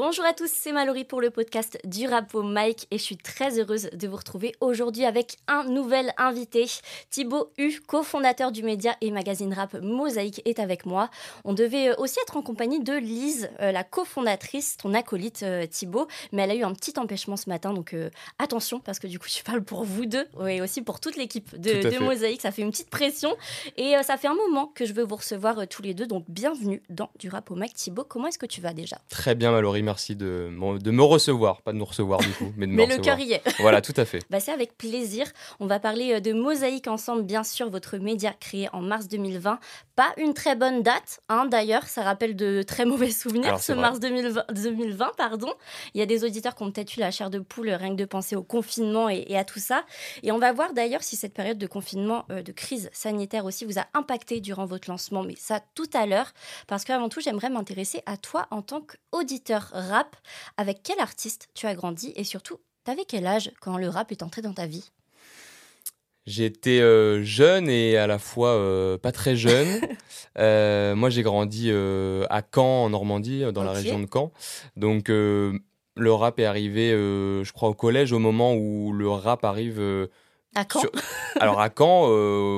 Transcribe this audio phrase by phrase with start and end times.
[0.00, 3.58] Bonjour à tous, c'est Mallory pour le podcast du Rapo Mike et je suis très
[3.58, 6.66] heureuse de vous retrouver aujourd'hui avec un nouvel invité.
[7.10, 11.10] Thibaut U, cofondateur du média et magazine rap Mosaïque, est avec moi.
[11.44, 15.66] On devait euh, aussi être en compagnie de Lise, euh, la cofondatrice, ton acolyte euh,
[15.66, 17.96] Thibaut, mais elle a eu un petit empêchement ce matin, donc
[18.38, 21.58] attention parce que du coup tu parles pour vous deux et aussi pour toute l'équipe
[21.58, 22.42] de, de Mosaïque.
[22.42, 23.36] Ça fait une petite pression
[23.76, 26.84] et ça fait un moment que je veux vous recevoir tous les deux, donc bienvenue
[26.88, 27.74] dans du Rapo Mike.
[27.74, 28.98] Thibaut, comment est-ce que tu vas déjà?
[29.08, 32.66] Très bien Mallory merci de, de me recevoir, pas de nous recevoir du coup, mais
[32.66, 33.42] de me Mais le cœur y est.
[33.58, 34.18] voilà, tout à fait.
[34.30, 35.24] Bah, c'est avec plaisir.
[35.60, 39.58] On va parler euh, de Mosaïque ensemble, bien sûr, votre média créé en mars 2020.
[39.98, 43.98] Pas une très bonne date, hein, d'ailleurs, ça rappelle de très mauvais souvenirs, ce mars
[43.98, 45.52] 2020, 2020, pardon.
[45.92, 48.00] Il y a des auditeurs qui ont peut-être eu la chair de poule rien que
[48.00, 49.84] de penser au confinement et, à tout ça.
[50.22, 53.64] Et on va voir d'ailleurs si cette période de confinement, euh, de crise sanitaire aussi,
[53.64, 56.32] vous a impacté durant votre lancement, mais ça tout à l'heure,
[56.68, 60.14] parce qu'avant tout, j'aimerais m'intéresser à toi en tant qu'auditeur rap.
[60.58, 64.22] Avec quel artiste tu as grandi et surtout, t'avais quel âge quand le rap est
[64.22, 64.92] entré dans ta vie?
[66.28, 69.80] J'étais euh, jeune et à la fois euh, pas très jeune.
[70.36, 74.30] Euh, moi, j'ai grandi à Caen, en Normandie, dans la région de Caen.
[74.76, 75.60] Donc, le
[75.98, 79.82] rap est arrivé, je crois, au collège, au moment où le rap arrive.
[80.54, 80.82] à Caen
[81.40, 82.08] Alors, à Caen,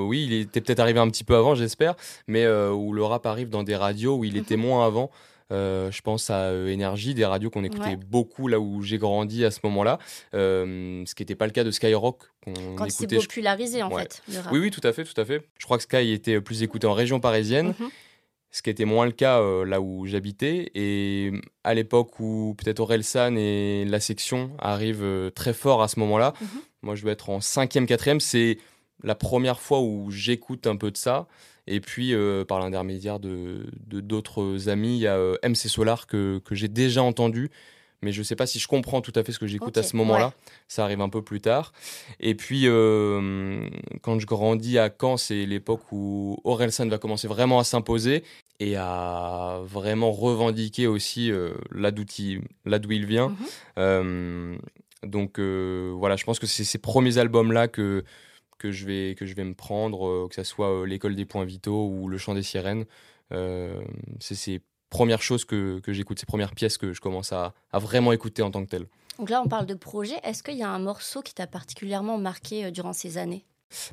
[0.07, 1.95] oui, il était peut-être arrivé un petit peu avant, j'espère,
[2.27, 4.63] mais où le rap arrive dans des radios où il était mhm.
[4.63, 5.11] moins avant.
[5.53, 9.45] Euh, je pense à euh, Énergie, des radios qu'on écoutait beaucoup là où j'ai grandi
[9.45, 9.99] à ce moment-là,
[10.35, 12.23] euh, ce qui n'était pas le cas de Skyrock.
[12.77, 14.23] Quand il s'est popularisé en fait.
[14.53, 15.47] Oui, oui, tout à fait, tout à fait.
[15.59, 17.75] Je crois que Sky était plus écouté en région parisienne.
[17.79, 17.91] Mhm.
[18.53, 20.73] Ce qui était moins le cas là où j'habitais.
[20.75, 26.35] Et à l'époque où peut-être Orelsan et la section arrivent très fort à ce moment-là,
[26.41, 26.49] mhm.
[26.83, 28.59] moi je dois être en cinquième, quatrième, c'est
[29.03, 31.29] la première fois où j'écoute un peu de ça.
[31.71, 36.41] Et puis, euh, par l'intermédiaire de d'autres amis, il y a euh, MC Solar que,
[36.45, 37.49] que j'ai déjà entendu,
[38.03, 39.85] mais je ne sais pas si je comprends tout à fait ce que j'écoute à
[39.85, 40.35] ce moment-là.
[40.67, 41.73] Ça arrive un peu plus tard.
[42.19, 43.69] Et puis, euh,
[44.03, 48.25] quand je grandis à Caen, c'est l'époque où Orelsan va commencer vraiment à s'imposer
[48.59, 51.31] et à vraiment revendiquer aussi
[51.71, 52.05] là d'où
[52.91, 53.33] il vient.
[53.77, 54.59] Mhm.
[55.05, 58.03] donc voilà, je pense que c'est ces premiers albums-là que
[58.61, 61.25] que je vais, que je vais me prendre, euh, que ce soit euh, l'école des
[61.25, 62.85] points vitaux ou le chant des sirènes.
[63.33, 63.81] Euh,
[64.21, 64.61] c'est ces
[64.91, 68.43] premières choses que, que j'écoute, ces premières pièces que je commence à, à, vraiment écouter
[68.43, 68.87] en tant que tel.
[69.19, 70.17] Donc là, on parle de projet.
[70.23, 73.45] Est-ce qu'il y a un morceau qui t'a particulièrement marqué durant ces années?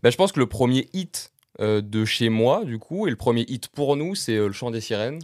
[0.03, 3.43] Ben, Je pense que le premier hit de chez moi, du coup, et le premier
[3.47, 5.19] hit pour nous, c'est le chant des sirènes.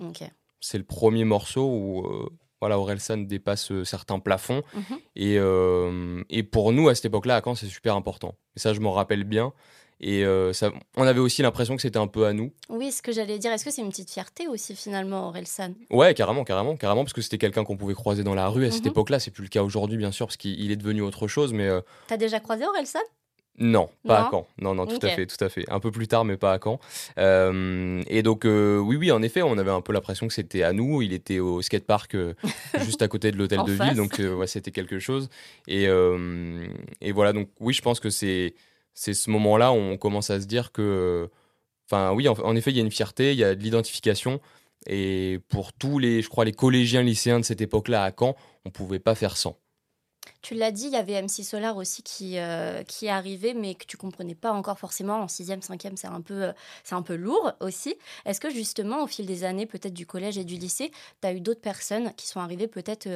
[0.60, 2.30] C'est le premier morceau où
[2.64, 4.64] voilà, Orelsan dépasse euh, certains plafonds.
[4.74, 4.98] Mhm.
[5.18, 8.36] Et, euh, et, pour nous, à cette époque-là, à Caen, c'est super important.
[8.56, 9.52] Et ça, je m'en rappelle bien.
[10.00, 12.54] Et euh, ça, on avait aussi l'impression que c'était un peu à nous.
[12.70, 15.74] Oui, ce que j'allais dire, est-ce que c'est une petite fierté aussi finalement, Orelsan?
[15.92, 18.72] Ouais, carrément, carrément, carrément, parce que c'était quelqu'un qu'on pouvait croiser dans la rue à
[18.72, 18.92] cette mhm.
[18.92, 19.20] époque-là.
[19.20, 21.52] C'est plus le cas aujourd'hui, bien sûr, parce qu'il est devenu autre chose.
[21.52, 21.70] Mais
[22.08, 23.02] t'as déjà croisé Orelsan?
[23.60, 24.48] Non, pas à Caen.
[24.60, 25.64] Non, non, tout à fait, tout à fait.
[25.70, 26.80] Un peu plus tard, mais pas à Caen.
[27.20, 30.64] Euh, et donc, euh, oui, oui, en effet, on avait un peu l'impression que c'était
[30.64, 31.04] à nous.
[31.04, 32.34] Il était au skatepark euh,
[32.82, 35.30] juste à côté de l'hôtel de ville, donc ouais, c'était quelque chose.
[35.68, 38.56] Et, et, voilà, donc oui, je pense que c'est
[38.96, 41.28] c'est ce moment-là où on commence à se dire que,
[41.90, 44.40] enfin, oui, en, en, effet, il y a une fierté, il y a de l'identification.
[44.88, 48.36] Et pour tous les, je crois, les collégiens, lycéens de cette époque-là à Caen,
[48.66, 49.58] on pouvait pas faire sans.
[50.44, 53.76] Tu l'as dit, il y avait MC Solar aussi qui, euh, qui est arrivé, mais
[53.76, 55.22] que tu comprenais pas encore forcément.
[55.22, 57.96] En sixième, cinquième, c'est un peu, euh, c'est un peu lourd aussi.
[58.26, 61.34] Est-ce que justement, au fil des années, peut-être du collège et du lycée, tu as
[61.34, 63.08] eu d'autres personnes qui sont arrivées peut-être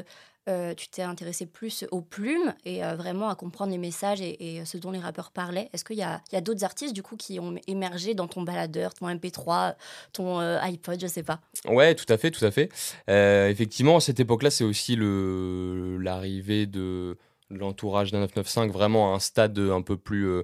[0.48, 4.22] euh, euh, tu t'es intéressé plus aux plumes et euh, vraiment à comprendre les messages
[4.22, 5.70] et, ce dont les rappeurs parlaient.
[5.74, 9.08] Est-ce qu'il y a, d'autres artistes du coup qui ont émergé dans ton baladeur, ton
[9.08, 9.76] MP3,
[10.14, 11.40] ton euh, iPod, je sais pas?
[11.68, 12.70] Ouais, tout à fait, tout à fait.
[13.08, 17.18] effectivement, à cette époque-là, c'est aussi le, l'arrivée de
[17.50, 20.44] l'entourage d'un 995 vraiment à un stade un peu plus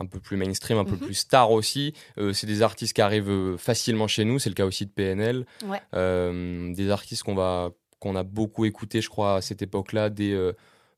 [0.00, 1.06] un peu plus mainstream, un peu mhm.
[1.06, 1.94] plus star aussi.
[2.32, 5.46] c'est des artistes qui arrivent facilement chez nous, c'est le cas aussi de PNL.
[5.92, 7.70] des artistes qu'on va
[8.04, 10.52] qu'on a beaucoup écouté, je crois, à cette époque-là, dès, euh,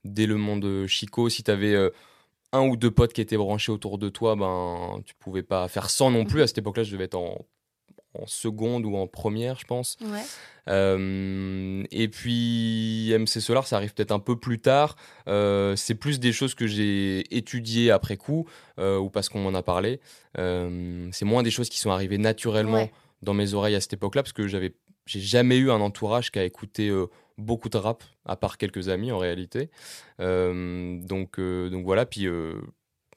[0.05, 1.29] dès le monde Chico.
[1.29, 1.91] Si tu avais euh,
[2.53, 5.89] un ou deux potes qui étaient branchés autour de toi, ben, tu pouvais pas faire
[5.89, 6.43] sans non plus.
[6.43, 7.47] À cette époque-là, je devais être en,
[8.15, 9.97] en, seconde ou en première, je pense.
[10.69, 14.97] Euh, et puis MC Solar, ça arrive peut-être un peu plus tard.
[15.27, 18.49] c'est plus des choses que j'ai étudiées après coup
[18.79, 20.01] ou parce qu'on m'en a parlé.
[20.35, 22.91] c'est moins des choses qui sont arrivées naturellement
[23.23, 24.75] dans mes oreilles à cette époque-là parce que j'avais
[25.07, 27.07] j'ai jamais eu un entourage qui a écouté euh,
[27.39, 29.71] beaucoup de rap, à part quelques amis en réalité.
[30.21, 32.27] Euh, donc, euh, donc voilà, puis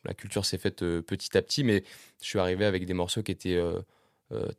[0.06, 1.84] la culture s'est faite petit à petit, mais
[2.22, 3.62] je suis arrivé avec des morceaux qui étaient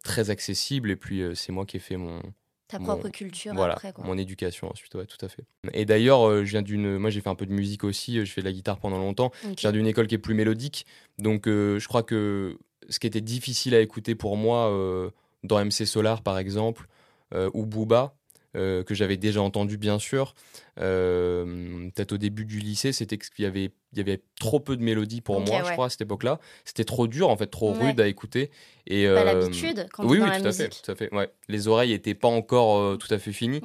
[0.03, 2.21] très accessibles, et puis c'est moi qui ai fait mon,
[2.69, 4.05] Ta propre culture voilà, après, quoi.
[4.05, 5.45] mon éducation ensuite, ouais, tout à fait.
[5.73, 6.99] Et d'ailleurs, je viens d'une.
[6.99, 9.33] Moi, j'ai fait un peu de musique aussi, je fais de la guitare pendant longtemps.
[9.43, 10.87] Je viens d'une école qui est plus mélodique.
[11.19, 15.13] Donc, je crois que ce qui était difficile à écouter pour moi,
[15.43, 16.87] dans MC Solar par exemple,
[17.33, 18.15] ou Booba,
[18.57, 20.35] euh, que j'avais déjà entendu bien sûr.
[20.81, 24.77] Euh, peut-être au début du lycée, c'était qu'il y avait, il y avait trop peu
[24.77, 26.41] de mélodies pour moi, je crois, à cette époque-là.
[26.65, 28.51] C'était trop dur, en fait, trop rude à écouter.
[28.89, 31.15] Et, pas euh, l'habitude quand oui, oui, tout à fait, tout à fait.
[31.15, 31.31] Ouais.
[31.49, 33.61] Les oreilles n'étaient pas encore tout à fait finies.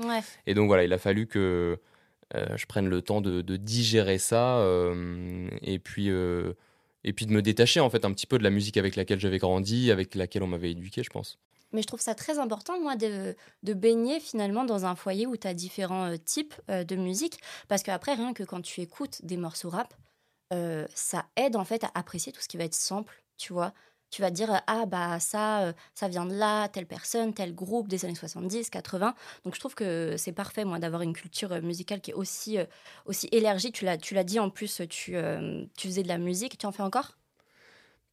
[0.46, 1.80] Et donc voilà, il a fallu que
[2.34, 4.64] je prenne le temps de, de digérer ça
[5.64, 6.12] et puis
[7.06, 9.20] et puis de me détacher en fait un petit peu de la musique avec laquelle
[9.20, 11.38] j'avais grandi, avec laquelle on m'avait éduqué, je pense.
[11.72, 15.38] Mais je trouve ça très important, moi, de, de baigner finalement dans un foyer où
[15.38, 17.40] tu as différents euh, types euh, de musique.
[17.68, 19.94] Parce qu'après, rien que quand tu écoutes des morceaux rap,
[20.54, 23.74] euh, ça aide en fait à apprécier tout ce qui va être simple, tu vois.
[24.12, 28.06] Tu vas dire, ah bah ça, ça vient de là, telle personne, tel groupe des
[28.06, 29.14] années 70, 80.
[29.44, 32.58] Donc je trouve que c'est parfait, moi, d'avoir une culture musicale qui est aussi,
[33.06, 33.72] aussi élargie.
[33.72, 35.16] Tu l'as dit en plus, tu,
[35.78, 37.16] tu faisais de la musique, tu en fais encore?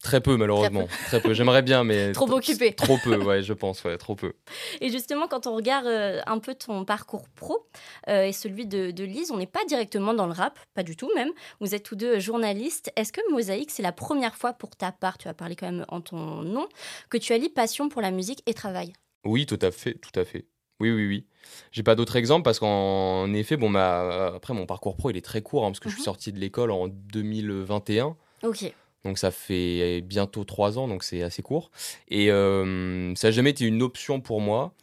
[0.02, 0.88] Très peu, malheureusement.
[1.06, 1.32] Très peu.
[1.32, 2.12] J'aimerais bien, mais.
[2.12, 2.72] trop occupé.
[2.76, 4.32] Trop peu, ouais, je pense, ouais, trop peu.
[4.80, 7.68] Et justement, quand on regarde euh, un peu ton parcours pro
[8.08, 10.96] euh, et celui de, de Lise, on n'est pas directement dans le rap, pas du
[10.96, 11.30] tout même.
[11.60, 12.90] Vous êtes tous deux journalistes.
[12.96, 15.84] Est-ce que Mosaïque, c'est la première fois pour ta part, tu vas parler quand même
[15.88, 16.66] en ton nom,
[17.08, 18.92] que tu allies passion pour la musique et travail?
[19.24, 20.46] Oui, tout à fait, tout à fait.
[20.80, 21.26] Oui, oui, oui.
[21.70, 24.34] J'ai pas d'autres exemples parce qu'en effet, bon, ma...
[24.34, 26.06] après, mon parcours pro, il est très court hein, parce que je suis mhm.
[26.06, 28.16] sorti de l'école en 2021.
[28.42, 28.74] Ok.
[29.04, 31.70] Donc ça fait bientôt trois ans, donc c'est assez court.
[32.08, 34.74] Et euh, ça n'a jamais été une option pour moi.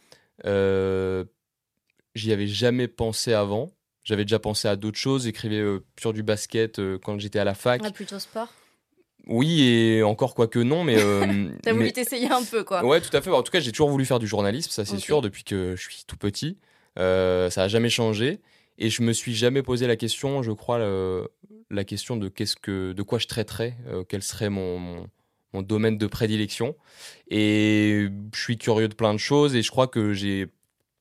[0.46, 1.24] Euh,
[2.14, 3.70] J'y avais jamais pensé avant.
[4.02, 5.24] J'avais déjà pensé à d'autres choses.
[5.24, 7.80] J'écrivais euh, sur du basket euh, quand j'étais à la fac.
[7.84, 8.48] Ah, plutôt sport?
[9.26, 10.96] Oui, et encore quoi que non, mais.
[11.62, 12.84] T'as voulu t'essayer un peu, quoi.
[12.84, 13.30] Ouais, tout à fait.
[13.30, 15.82] En tout cas, j'ai toujours voulu faire du journalisme, ça c'est sûr, depuis que je
[15.82, 16.58] suis tout petit.
[16.96, 18.40] ça n'a jamais changé.
[18.80, 20.78] Et je me suis jamais posé la question, je crois,
[21.70, 25.06] la question de qu'est-ce que, de quoi je traiterais, euh, quel serait mon,
[25.52, 26.74] mon, domaine de prédilection.
[27.28, 30.46] Et je suis curieux de plein de choses et je crois que j'ai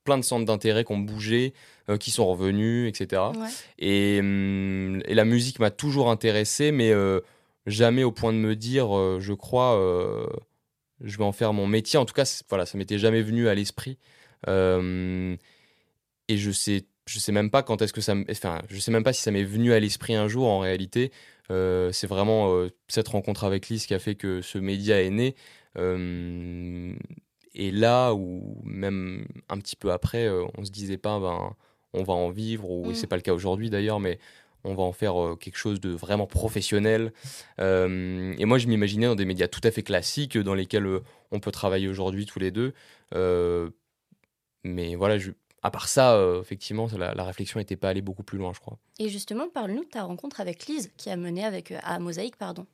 [0.04, 1.54] plein de centres d'intérêt qui ont bougé,
[1.90, 3.22] euh, qui sont revenus, etc.
[3.78, 7.22] Et, hum, et, la musique m'a toujours intéressé, mais euh,
[7.66, 8.90] jamais au point de me dire,
[9.20, 9.80] je crois,
[11.02, 11.98] je vais en faire mon métier.
[11.98, 13.98] En tout cas, voilà, ça m'était jamais venu à l'esprit.
[14.48, 15.38] et
[16.28, 19.14] je sais je sais même pas quand est-ce que ça enfin je sais même pas
[19.14, 21.12] si ça m'est venu à l'esprit un jour en réalité
[21.50, 25.10] euh, c'est vraiment euh, cette rencontre avec Lise qui a fait que ce média est
[25.10, 25.36] né
[25.78, 26.94] euh,
[27.56, 31.56] et là ou même un petit peu après on se disait pas ben
[31.94, 33.10] on va en vivre ou c'est mm.
[33.10, 34.20] pas le cas aujourd'hui d'ailleurs mais
[34.64, 37.14] on va en faire quelque chose de vraiment professionnel.
[37.60, 41.00] et moi, je m'imaginais dans des médias tout à fait classiques dans lesquels
[41.32, 42.74] on peut travailler aujourd'hui tous les deux.
[44.66, 48.38] mais voilà, je, à part ça, euh, effectivement, la, réflexion n'était pas allée beaucoup plus
[48.38, 48.78] loin, je crois.
[48.98, 52.38] Et justement, parle-nous de ta rencontre avec Lise, qui a mené avec, euh, à Mosaïque.
[52.38, 52.66] Pardon.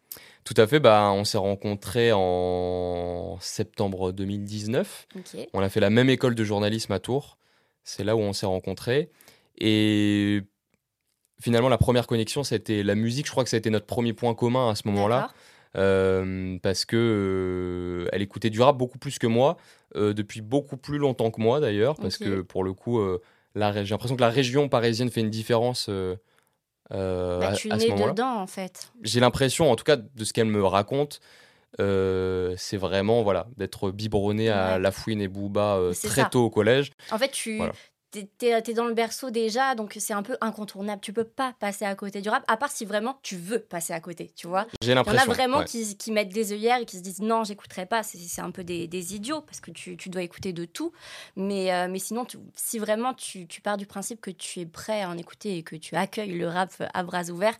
[0.43, 5.07] Tout à fait, bah, on s'est rencontrés en septembre 2019.
[5.53, 7.37] On a fait la même école de journalisme à Tours.
[7.83, 9.09] C'est là où on s'est rencontrés.
[9.57, 10.41] Et
[11.41, 13.25] finalement, la première connexion, c'était la musique.
[13.25, 15.31] Je crois que ça a été notre premier point commun à ce moment-là.
[15.75, 19.57] Euh, parce que euh, elle écoutait du rap beaucoup plus que moi,
[19.95, 22.99] euh, depuis beaucoup plus longtemps que moi d'ailleurs, parce que pour le coup,
[23.55, 25.89] j'ai l'impression que la région parisienne fait une différence.
[26.89, 28.91] Bah, tu es dedans en fait.
[29.01, 31.19] J'ai l'impression, en tout cas, de ce qu'elle me raconte,
[31.77, 36.91] c'est vraiment voilà d'être biberonné à La Fouine et Booba très tôt au collège.
[37.11, 37.61] En fait, tu,
[38.23, 41.01] t'es es dans le berceau déjà, donc c'est un peu incontournable.
[41.01, 43.93] Tu peux pas passer à côté du rap, à part si vraiment tu veux passer
[43.93, 44.67] à côté, tu vois.
[44.81, 45.21] J'ai l'impression.
[45.21, 47.43] Il y en a vraiment qui, qui, mettent des œillères et qui se disent non,
[47.43, 48.03] j'écouterai pas.
[48.03, 50.91] C'est un peu des, des, idiots parce que tu, tu, dois écouter de tout.
[51.35, 55.01] Mais, euh, mais sinon, si vraiment tu, tu pars du principe que tu es prêt
[55.01, 57.57] à en écouter et que tu accueilles le rap à bras ouverts,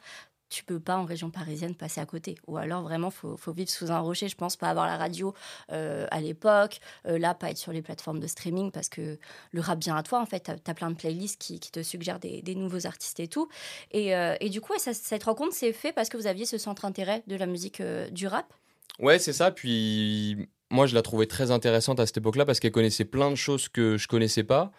[0.55, 2.37] tu peux pas en région parisienne passer à côté.
[2.47, 5.33] Ou alors vraiment, faut, faut vivre sous un rocher, je pense, pas avoir la radio
[5.73, 9.17] euh, à l'époque, euh, là, pas être sur les plateformes de streaming parce que
[9.51, 10.49] le rap vient à toi, en fait.
[10.63, 13.49] Tu as, plein de playlists qui, te suggèrent des, nouveaux artistes et tout.
[13.91, 17.21] Et, euh, du coup, cette rencontre s'est faite parce que vous aviez ce centre intérêt
[17.27, 17.81] de la musique
[18.11, 18.53] du rap?
[18.99, 19.51] Ouais, c'est ça.
[19.51, 23.35] Puis moi, je la trouvais très intéressante à cette époque-là parce qu'elle connaissait plein de
[23.35, 24.71] choses que je connaissais pas.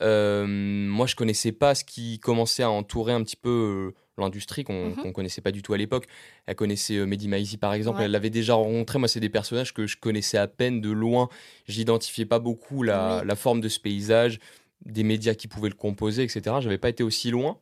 [0.00, 4.94] moi, je connaissais pas ce qui commençait à entourer un petit peu l'industrie qu'on ne
[4.94, 5.12] mhm.
[5.12, 6.06] connaissait pas du tout à l'époque.
[6.46, 8.98] Elle connaissait euh, Mehdi Maizi par exemple, elle l'avait déjà rencontré.
[8.98, 11.28] Moi, c'est des personnages que je connaissais à peine de loin.
[11.66, 14.38] J'identifiais pas beaucoup la, forme de ce paysage,
[14.84, 16.56] des médias qui pouvaient le composer, etc.
[16.60, 17.58] J'avais pas été aussi loin.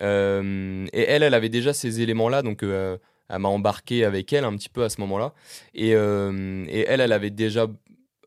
[0.00, 2.96] Euh, et elle, elle avait déjà ces éléments-là, donc euh,
[3.28, 5.34] elle m'a embarqué avec elle un petit peu à ce moment-là.
[5.74, 7.66] Et, et, elle, elle avait déjà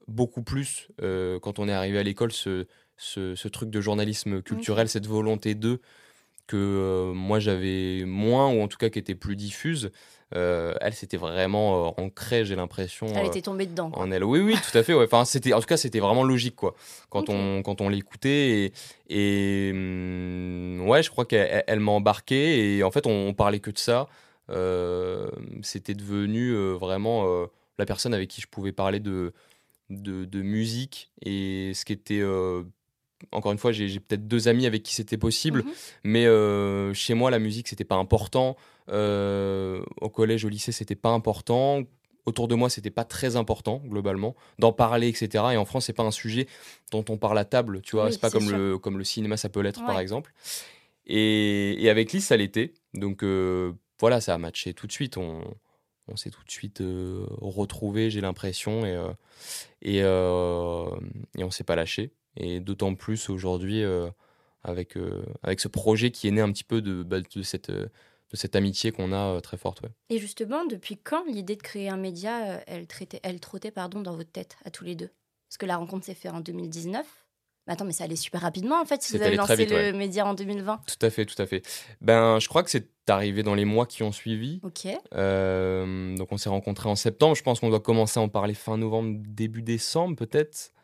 [0.07, 2.67] beaucoup plus, quand on est arrivé à l'école, ce,
[2.97, 5.81] ce, truc de journalisme culturel, cette volonté d'eux
[6.47, 9.91] que moi j'avais moins, ou en tout cas qui était plus diffuse.
[10.31, 13.07] elle, c'était vraiment ancrée, j'ai l'impression.
[13.15, 13.91] Elle était tombée dedans.
[13.93, 14.23] En elle.
[14.23, 14.93] Oui, oui, tout à fait.
[14.93, 15.05] Ouais.
[15.05, 16.75] Enfin, c'était, en tout cas, c'était vraiment logique, quoi.
[17.09, 18.71] Quand on, quand on l'écoutait.
[19.09, 22.77] Et, et mmh, ouais, je crois qu'elle m'a embarqué.
[22.77, 24.07] Et en fait, on, on, parlait que de ça.
[25.61, 27.25] c'était devenu vraiment
[27.77, 29.33] la personne avec qui je pouvais parler de,
[29.89, 31.11] de, de musique.
[31.21, 32.23] Et ce qui était
[33.31, 35.71] encore une fois, j'ai peut-être deux amis avec qui c'était possible, mhm.
[36.03, 38.57] mais euh, chez moi, la musique, c'était pas important.
[38.89, 41.83] Euh, au collège, au lycée, c'était pas important.
[42.25, 45.43] Autour de moi, c'était pas très important, globalement, d'en parler, etc.
[45.53, 46.47] Et en France, c'est pas un sujet
[46.91, 48.11] dont on parle à table, tu vois.
[48.11, 50.33] c'est pas comme le, comme le cinéma, ça peut l'être, par exemple.
[51.05, 52.73] Et, avec Lise, ça l'était.
[52.95, 55.17] Donc euh, voilà, ça a matché tout de suite.
[55.17, 55.43] On,
[56.07, 58.99] on s'est tout de suite retrouvé, j'ai l'impression, et,
[59.83, 60.03] et, et
[61.43, 62.11] on s'est pas lâché.
[62.37, 64.09] Et d'autant plus aujourd'hui euh,
[64.63, 67.71] avec, euh, avec ce projet qui est né un petit peu de, bah, de cette,
[67.71, 67.89] de
[68.33, 69.81] cette amitié qu'on a euh, très forte.
[70.09, 74.15] Et justement, depuis quand l'idée de créer un média, elle, traitait, elle trottait pardon, dans
[74.15, 75.09] votre tête, à tous les deux?
[75.47, 77.05] Parce que la rencontre s'est faite en 2019.
[77.67, 80.23] Mais attends, mais ça allait super rapidement en fait, si vous avez lancé le média
[80.27, 80.81] en 2020.
[80.85, 81.63] Tout à fait, tout à fait.
[81.99, 84.59] Ben, je crois que c'est arrivé dans les mois qui ont suivi.
[84.61, 84.85] Ok.
[85.11, 87.35] donc on s'est rencontrés en septembre.
[87.35, 90.74] Je pense qu'on doit commencer à en parler fin novembre, début décembre peut-être.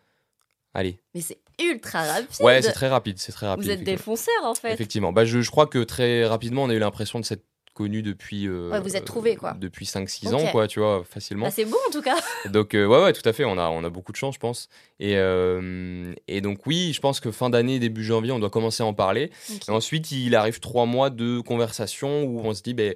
[0.73, 0.99] Allez.
[1.13, 2.41] Mais c'est ultra rapide.
[2.41, 3.65] Ouais, c'est très rapide, c'est très rapide.
[3.65, 4.73] Vous êtes des fonceurs en fait.
[4.73, 5.11] Effectivement.
[5.11, 8.47] Bah, je, je, crois que très rapidement, on a eu l'impression de s'être connu depuis.
[8.47, 9.53] Euh, ouais, vous êtes trouvé quoi.
[9.59, 11.45] Depuis 5-6 ans, quoi, tu vois, facilement.
[11.45, 12.15] Bah, c'est bon en tout cas.
[12.49, 13.45] donc, euh, ouais, ouais, tout à fait.
[13.45, 14.69] On a, on a beaucoup de chance, je pense.
[14.99, 18.83] Et, euh, et donc, oui, je pense que fin d'année, début janvier, on doit commencer
[18.83, 19.31] à en parler.
[19.67, 22.95] Et ensuite, il arrive trois mois de conversation où on se dit, ben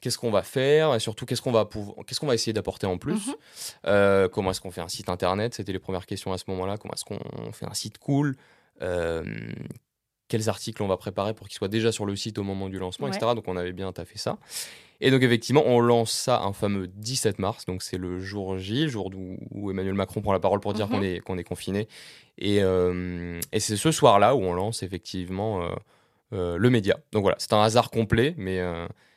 [0.00, 1.68] qu'est-ce qu'on va faire et surtout qu'est-ce qu'on va
[2.06, 3.28] qu'est-ce qu'on va essayer d'apporter en plus.
[3.28, 3.34] Mhm.
[3.86, 5.54] euh, comment est-ce qu'on fait un site internet?
[5.54, 6.76] C'était les premières questions à ce moment-là.
[6.76, 8.36] Comment est-ce qu'on fait un site cool?
[8.82, 9.24] Euh,
[10.28, 12.80] quels articles on va préparer pour qu'ils soient déjà sur le site au moment du
[12.80, 14.38] lancement etc donc on avait bien taffé ça.
[15.00, 17.64] Et donc effectivement on lance ça un fameux 17 mars.
[17.64, 19.10] Donc c'est le jour J le jour
[19.50, 21.04] où, Emmanuel Macron prend la parole pour dire qu'on mhm.
[21.04, 21.88] est qu'on est confiné.
[22.38, 25.66] Et, euh, et c'est ce soir là où on lance effectivement
[26.32, 26.98] le média.
[27.12, 27.36] Donc voilà.
[27.38, 28.60] C'est un hasard complet mais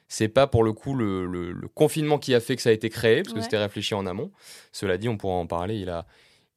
[0.09, 3.21] c'est pas pour le coup le, confinement qui a fait que ça a été créé,
[3.23, 4.31] parce que c'était réfléchi en amont.
[4.73, 5.77] Cela dit, on pourra en parler.
[5.77, 6.05] Il a,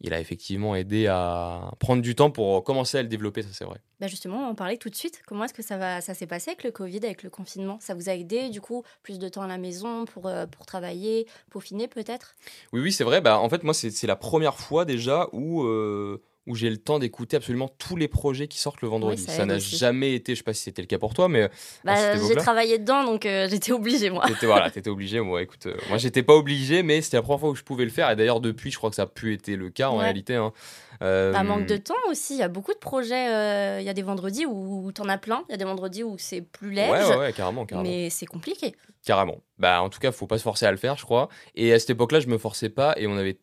[0.01, 3.65] il a effectivement aidé à prendre du temps pour commencer à le développer, ça c'est
[3.65, 3.79] vrai.
[4.01, 5.23] Bah justement, on en parlait tout de suite.
[5.27, 7.79] Comment est-ce que ça, va, ça s'est passé avec le Covid, avec le confinement?
[7.81, 10.67] Ça vous a aidé, du coup, plus de temps à la maison pour, euh, pour
[10.67, 12.35] travailler, peaufiner peut-être?
[12.73, 13.21] Oui, oui, c'est vrai.
[13.21, 15.63] Bah, en fait, moi, c'est la première fois déjà où...
[15.63, 19.23] Euh, où j'ai le temps d'écouter absolument tous les projets qui sortent le vendredi.
[19.23, 21.49] ça n'a jamais été, je sais pas si c'était le cas pour toi, mais.
[21.85, 24.29] Bah, j'ai travaillé dedans, donc euh, j'étais obligé, moi.
[24.29, 25.21] Étais, voilà, t'étais obligé.
[25.21, 27.85] Moi, écoute, euh, moi, j'étais pas obligé, mais c'était la première fois où je pouvais
[27.85, 28.11] le faire.
[28.11, 30.35] Et d'ailleurs, depuis, je crois que ça a pu être le cas en réalité.
[30.35, 30.53] Hein.
[31.01, 31.33] Euh...
[31.33, 32.35] Bah, manque de temps aussi.
[32.35, 33.29] Il y a beaucoup de projets.
[33.33, 35.45] Euh, il y a des vendredis où t'en as plein.
[35.49, 36.91] Il y a des vendredis où c'est plus léger.
[36.91, 37.89] Ouais, ouais, carrément, carrément.
[37.89, 38.75] Mais c'est compliqué.
[39.05, 39.39] Carrément.
[39.59, 41.29] Bah, en tout cas, faut pas se forcer à le faire, je crois.
[41.55, 43.39] Et à cette époque-là, je me forçais pas et on avait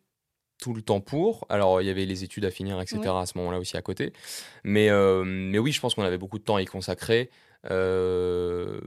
[0.60, 1.46] tout le temps pour.
[1.48, 3.00] Alors, il y avait les études à finir, etc.
[3.06, 4.12] à ce moment-là aussi à côté.
[4.62, 7.30] Mais, euh, mais oui, je pense qu'on avait beaucoup de temps à y consacrer.
[7.70, 8.80] Euh,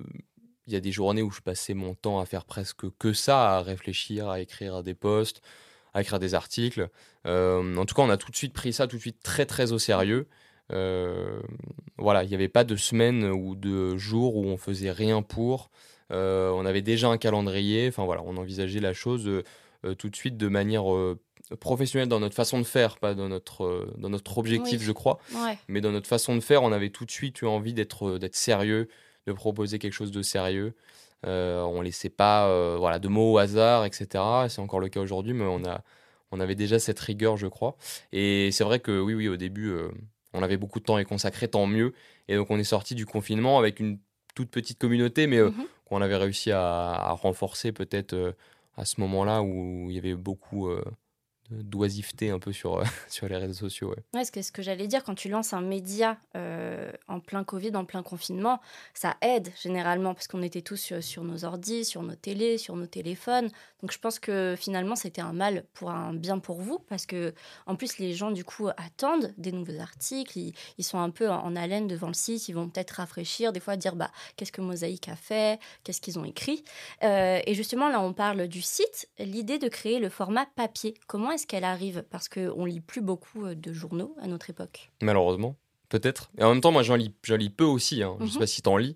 [0.68, 3.58] il y a des journées où je passais mon temps à faire presque que ça,
[3.58, 5.42] à réfléchir, à écrire des posts,
[5.94, 6.90] à écrire des articles.
[7.28, 9.46] Euh, en tout cas, on a tout de suite pris ça tout de suite très
[9.46, 10.28] très au sérieux.
[10.70, 15.70] voilà, il n'y avait pas de semaine ou de jours où on faisait rien pour.
[16.10, 17.88] on avait déjà un calendrier.
[17.90, 19.44] Enfin voilà, on envisageait la chose
[19.98, 20.86] tout de suite de manière
[21.60, 25.20] professionnel dans notre façon de faire, pas dans notre, euh, dans notre objectif, je crois,
[25.68, 28.30] mais dans notre façon de faire, on avait tout de suite eu envie d'être euh,
[28.32, 28.88] sérieux,
[29.28, 30.74] de proposer quelque chose de sérieux.
[31.26, 34.24] Euh, on laissait pas euh, voilà, de mots au hasard, etc.
[34.50, 35.82] C'est encore le cas aujourd'hui, mais on, a,
[36.32, 37.78] on avait déjà cette rigueur, je crois.
[38.12, 39.74] Et c'est vrai que oui, oui, au début,
[40.34, 41.94] on avait beaucoup de temps à y consacrer, tant mieux.
[42.28, 44.00] Et donc on est sorti du confinement avec une
[44.36, 45.68] toute petite communauté, mais mm-hmm.
[45.86, 48.36] qu'on avait réussi à, à renforcer peut-être
[48.76, 50.70] à ce moment-là où il y avait beaucoup
[51.50, 53.90] d'oisiveté un peu sur, euh, sur les réseaux sociaux.
[53.90, 54.04] Ouais.
[54.14, 57.44] ouais ce que, ce que j'allais dire, quand tu lances un média euh, en plein
[57.44, 58.60] Covid, en plein confinement,
[58.94, 62.76] ça aide généralement parce qu'on était tous sur, sur, nos ordis, sur nos télés, sur
[62.76, 63.50] nos téléphones.
[63.82, 67.34] Donc je pense que finalement c'était un mal pour un bien pour vous parce que
[67.66, 71.30] en plus les gens du coup attendent des nouveaux articles, ils, ils sont un peu
[71.30, 74.62] en, haleine devant le site, ils vont peut-être rafraîchir, des fois dire bah qu'est-ce que
[74.62, 76.64] Mosaïque a fait, qu'est-ce qu'ils ont écrit?
[77.04, 80.94] Euh, et justement là on parle du site, l'idée de créer le format papier.
[81.08, 84.92] Comment est-ce qu'elle arrive Parce qu'on lit plus beaucoup euh, de journaux à notre époque.
[85.02, 85.58] Malheureusement.
[85.90, 86.32] Peut-être.
[86.38, 88.02] Et en même temps, moi, j'en lis, lis peu aussi.
[88.02, 88.16] Hein.
[88.22, 88.40] Je sais mhm.
[88.40, 88.96] pas si t'en lis,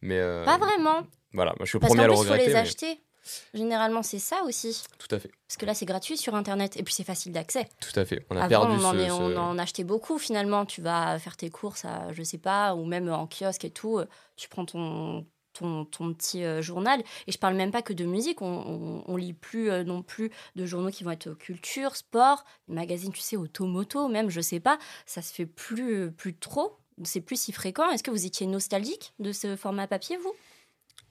[0.00, 0.16] mais...
[0.16, 1.02] Euh, pas vraiment.
[1.32, 2.44] Voilà, moi, je suis le premier à le regretter.
[2.44, 3.00] Faut les acheter.
[3.52, 4.84] Généralement, c'est ça aussi.
[4.96, 5.32] Tout à fait.
[5.48, 7.68] Parce que là, c'est gratuit sur Internet et puis c'est facile d'accès.
[7.80, 8.24] Tout à fait.
[8.30, 10.64] On a perdu on en, on en achetait beaucoup finalement.
[10.66, 14.00] Tu vas faire tes courses à, je sais pas, ou même en kiosque et tout.
[14.36, 15.26] Tu prends ton,
[15.58, 17.02] ton, ton, petit euh, journal.
[17.26, 20.30] Et je parle même pas que de musique, on, on, lit plus euh, non plus
[20.56, 24.78] de journaux qui vont être culture, sport, magazines, tu sais, automoto, même, je sais pas,
[25.06, 27.90] ça se fait plus, plus trop, c'est plus si fréquent.
[27.90, 30.34] Est-ce que vous étiez nostalgique de ce format papier, vous?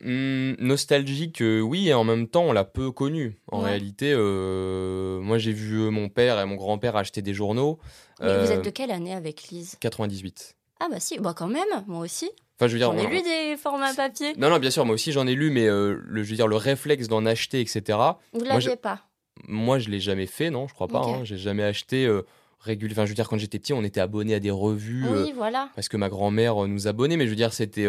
[0.02, 3.40] Mmh, nostalgique, euh, oui, et en même temps, on l'a peu connu.
[3.52, 7.80] En réalité, euh, moi, j'ai vu euh, mon père et mon grand-père acheter des journaux.
[8.22, 9.78] Mais vous êtes de quelle année avec Lise?
[9.80, 10.56] 98.
[10.80, 12.30] Ah bah si, bah quand même, moi aussi.
[12.58, 14.34] Enfin, je veux dire, j'en ai lu des formats papier.
[14.38, 16.56] Non, non, bien sûr, moi aussi j'en ai lu, mais le, je veux dire, le
[16.56, 18.00] réflexe d'en acheter, etc.
[18.34, 19.02] Vous ne l'aviez pas
[19.48, 21.02] Moi, je l'ai jamais fait, non, je crois pas.
[21.02, 21.24] Hein.
[21.24, 22.10] j'ai jamais acheté
[22.60, 22.94] régulier.
[22.94, 25.06] Enfin, je veux dire, quand j'étais petit, on était abonné à des revues.
[25.08, 25.70] Oui, voilà.
[25.76, 27.88] Parce que ma grand-mère nous abonnait, mais je veux dire, c'était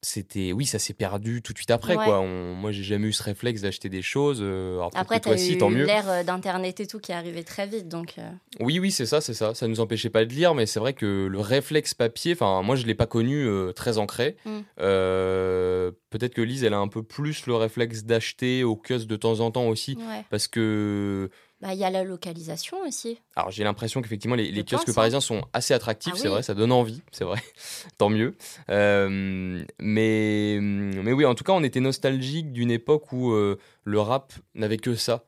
[0.00, 2.22] c'était oui ça s'est perdu tout de suite après quoi.
[2.24, 5.70] Moi j'ai jamais eu ce réflexe d'acheter des choses euh, après tu as eu tant
[5.70, 5.84] mieux.
[5.84, 8.30] l'ère euh, d'internet et tout qui est arrivé très vite donc euh.
[8.60, 9.54] oui oui c'est ça c'est ça.
[9.54, 12.76] Ça nous empêchait pas de lire mais c'est vrai que le réflexe papier enfin moi
[12.76, 14.36] je l'ai pas connu très ancré.
[14.44, 14.60] Mmh.
[14.76, 19.40] peut-être que Lise elle a un peu plus le réflexe d'acheter au kiosque de temps
[19.40, 19.98] en temps aussi
[20.30, 23.20] parce que bah, il y a la localisation aussi.
[23.34, 24.94] Alors j'ai l'impression qu'effectivement les, les kiosques hein.
[24.94, 27.40] parisiens sont assez attractifs, ah c'est vrai, ça donne envie, c'est vrai,
[27.98, 28.36] tant mieux.
[28.70, 34.00] Euh, mais, mais oui, en tout cas, on était nostalgique d'une époque où euh, le
[34.00, 35.24] rap n'avait que ça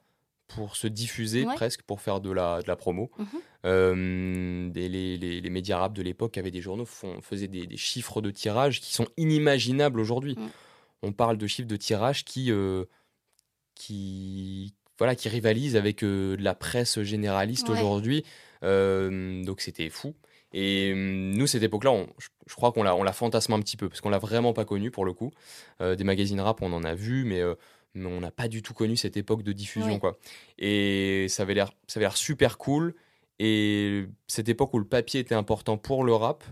[0.46, 3.10] pour se diffuser presque, pour faire de la, de la promo.
[3.18, 3.26] Mhm.
[3.66, 7.76] Euh, les, les, les, médias rap de l'époque avaient des journaux, font, faisaient des, des,
[7.76, 10.34] chiffres de tirage qui sont inimaginables aujourd'hui.
[10.36, 10.48] Mm.
[11.02, 12.50] On parle de chiffres de tirage qui,
[13.74, 18.22] qui, voilà, qui rivalise avec euh, la presse généraliste aujourd'hui.
[18.62, 20.14] Euh, donc c'était fou.
[20.52, 22.06] Et hum, nous, cette époque-là,
[22.46, 24.66] je, crois qu'on la, on la fantasme un petit peu, parce qu'on l'a vraiment pas
[24.66, 25.30] connue pour le coup.
[25.80, 27.40] Euh, des magazines rap, on en a vu, mais,
[27.94, 29.98] mais on n'a pas du tout connu cette époque de diffusion.
[29.98, 30.18] Quoi.
[30.58, 32.94] Et ça avait l'air super cool.
[33.38, 36.44] Et cette époque où le papier était important pour le rap,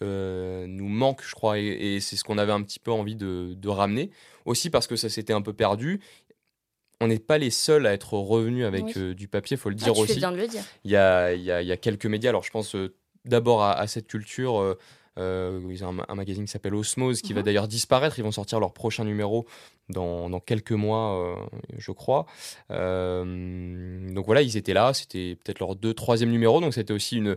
[0.00, 3.68] nous manque, je crois, et, c'est ce qu'on avait un petit peu envie de, de
[3.68, 4.10] ramener.
[4.44, 6.00] Aussi parce que ça s'était un peu perdu
[7.00, 9.76] on n'est pas les seuls à être revenus avec euh, du papier, il faut le
[9.80, 10.16] ah, dire aussi.
[10.16, 10.62] Bien de le dire.
[10.84, 13.86] Il y a, y, a, y a, quelques médias, alors je pense euh, d'abord à,
[13.86, 14.76] cette culture.
[15.16, 17.46] Euh, ils ont un, magazine qui s'appelle Osmose qui va mhm.
[17.46, 18.18] d'ailleurs disparaître.
[18.18, 19.46] Ils vont sortir leur prochain numéro
[19.88, 21.38] dans, dans quelques mois,
[21.78, 22.26] je crois.
[22.68, 24.92] donc voilà, ils étaient là.
[24.92, 26.60] C'était peut-être leur deux, troisième numéro.
[26.60, 27.36] Donc c'était aussi une,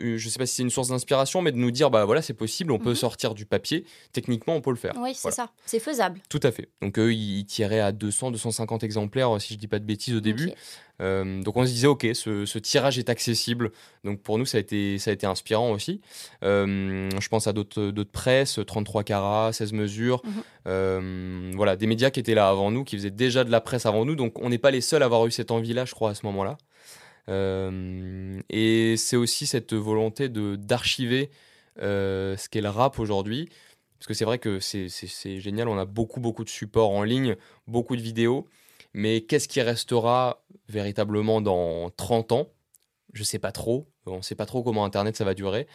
[0.00, 2.22] je ne sais pas si c'est une source d'inspiration, mais de nous dire, bah voilà,
[2.22, 2.96] c'est possible, on peut mhm.
[2.96, 4.94] sortir du papier, techniquement, on peut le faire.
[4.98, 6.20] Oui, c'est ça, c'est faisable.
[6.28, 6.68] Tout à fait.
[6.82, 10.20] Donc eux, ils tiraient à 200, 250 exemplaires, si je dis pas de bêtises au
[10.20, 10.50] début.
[11.00, 13.72] Euh, donc on se disait, ok, ce, tirage est accessible.
[14.04, 16.00] Donc pour nous, ça a été, ça a été inspirant aussi.
[16.42, 20.22] Euh, je pense à d'autres presses, 33 carats, 16 mesures.
[20.66, 21.52] Mhm.
[21.56, 24.04] voilà, des médias qui étaient là avant nous, qui faisaient déjà de la presse avant
[24.04, 24.14] nous.
[24.14, 26.26] Donc on n'est pas les seuls à avoir eu cette envie-là, je crois, à ce
[26.26, 26.58] moment-là.
[27.30, 31.30] Euh, et c'est aussi cette volonté de d'archiver
[31.80, 33.48] euh, ce qu'est le rap aujourd'hui.
[33.98, 37.36] Parce que c'est vrai que c'est génial, on a beaucoup, beaucoup de supports en ligne,
[37.66, 38.48] beaucoup de vidéos.
[38.94, 42.48] Mais qu'est-ce qui restera véritablement dans 30 ans?
[43.12, 43.88] Je sais pas trop.
[44.06, 45.66] On ne sait pas trop comment Internet ça va durer.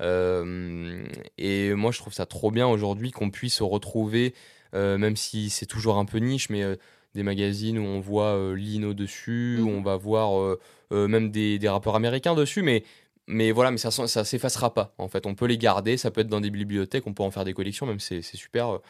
[0.00, 1.04] Euh,
[1.38, 4.32] et moi, je trouve ça trop bien aujourd'hui qu'on puisse se retrouver,
[4.72, 6.62] même si c'est toujours un peu niche, mais
[7.14, 10.56] des magazines où on voit Lino dessus, où mmh on va voir
[10.92, 12.84] même des, rappeurs américains dessus, mais
[13.28, 14.94] mais voilà, mais ça, ça s'effacera pas.
[14.98, 17.30] En fait, on peut les garder, ça peut être dans des bibliothèques, on peut en
[17.30, 18.80] faire des collections, même c'est super.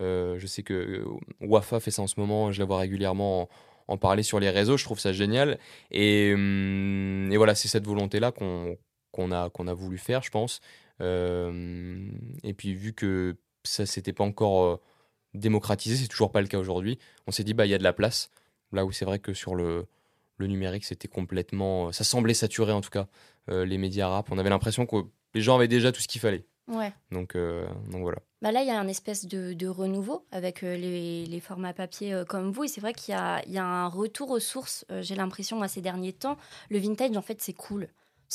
[0.00, 1.04] Euh, je sais que euh,
[1.40, 3.48] Wafa fait ça en ce moment, je la vois régulièrement
[3.88, 5.58] en, parler sur les réseaux, je trouve ça génial.
[5.90, 8.76] Et, hum, voilà, c'est cette volonté-là qu'on
[9.12, 10.60] qu'on a, qu'on a voulu faire, je pense.
[11.00, 14.80] et puis, vu que ça s'était pas encore
[15.34, 17.82] démocratisé, c'est toujours pas le cas aujourd'hui, on s'est dit, bah, il y a de
[17.84, 18.30] la place.
[18.72, 19.86] Là où c'est vrai que sur le,
[20.38, 21.88] le numérique, c'était complètement.
[21.88, 23.06] Euh, ça semblait saturé en tout cas,
[23.50, 24.30] euh, les médias rap.
[24.30, 24.96] On avait l'impression que
[25.34, 26.46] les gens avaient déjà tout ce qu'il fallait.
[26.68, 26.92] Ouais.
[27.10, 28.18] Donc, euh, donc voilà.
[28.40, 32.50] Bah là, il y a un espèce de, renouveau avec les, les, formats papier comme
[32.50, 32.64] vous.
[32.64, 35.80] Et c'est vrai qu'il y, y a, un retour aux sources, j'ai l'impression, à ces
[35.80, 36.36] derniers temps.
[36.70, 37.88] Le vintage, en fait, c'est cool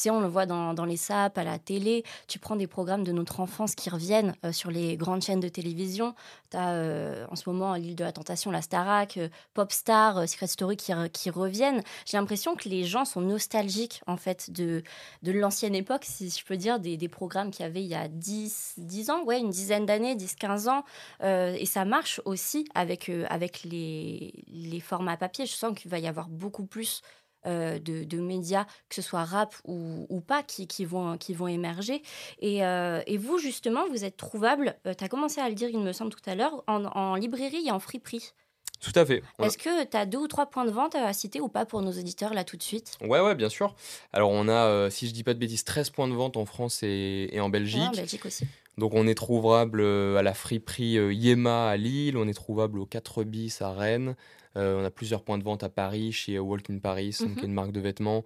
[0.09, 2.03] on le voit dans, les SAP, à la télé.
[2.27, 5.49] Tu prends des programmes de notre enfance qui reviennent euh, sur les grandes chaînes de
[5.49, 6.13] télévision.
[6.51, 10.47] Tu as euh, en ce moment l'île de la Tentation, la Starac, euh, Popstar, Secret
[10.47, 11.81] Story qui, reviennent.
[12.05, 14.81] J'ai l'impression que les gens sont nostalgiques en fait de,
[15.23, 17.95] de l'ancienne époque, si je peux dire, des, des programmes qu'il y avait il y
[17.95, 20.83] a 10, 10 ans, ouais, une dizaine d'années, 10-15 ans.
[21.21, 25.45] et ça marche aussi avec, avec les, les formats papier.
[25.45, 27.01] Je sens qu'il va y avoir beaucoup plus
[27.47, 32.01] de, médias, que ce soit rap ou, pas, qui, qui, vont, qui vont émerger.
[32.39, 35.93] Et, et vous, justement, vous êtes trouvable, tu as commencé à le dire, il me
[35.93, 38.33] semble, tout à l'heure, en, en librairie et en friperie.
[38.79, 39.23] Tout à fait.
[39.41, 41.81] Est-ce que tu as deux ou trois points de vente à citer ou pas pour
[41.81, 42.97] nos auditeurs là tout de suite?
[43.01, 43.73] Ouais, ouais, bien sûr.
[44.13, 46.45] Alors on a, euh, si je dis pas de bêtises, 13 points de vente en
[46.45, 47.81] France et, en Belgique.
[47.81, 48.45] en Belgique aussi.
[48.77, 52.79] Donc on est trouvable euh, à la friperie euh, Yema à Lille, on est trouvable
[52.79, 54.15] au 4 bis à Rennes.
[54.55, 57.43] on a plusieurs points de vente à Paris, chez Walk in Paris, qui est mhm.
[57.43, 58.23] une marque de vêtements,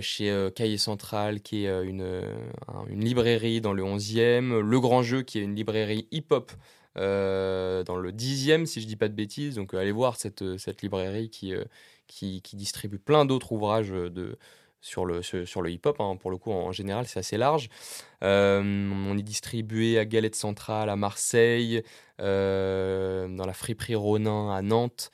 [0.00, 2.22] chez Cahier Central, qui est une,
[2.88, 6.52] une librairie dans le 11e, Le Grand Jeu, qui est une librairie hip-hop
[6.98, 9.54] euh, dans le dixième, si je dis pas de bêtises.
[9.54, 11.54] Donc euh, allez voir cette, euh, cette librairie qui,
[12.06, 14.38] qui, qui, distribue plein d'autres ouvrages de,
[14.82, 15.98] sur le, sur le hip-hop.
[16.00, 16.16] Hein.
[16.16, 17.70] Pour le coup, en, général, c'est assez large.
[18.20, 21.82] on est distribué à Galette Centrale, à Marseille,
[22.18, 25.10] dans la friperie Ronin à Nantes,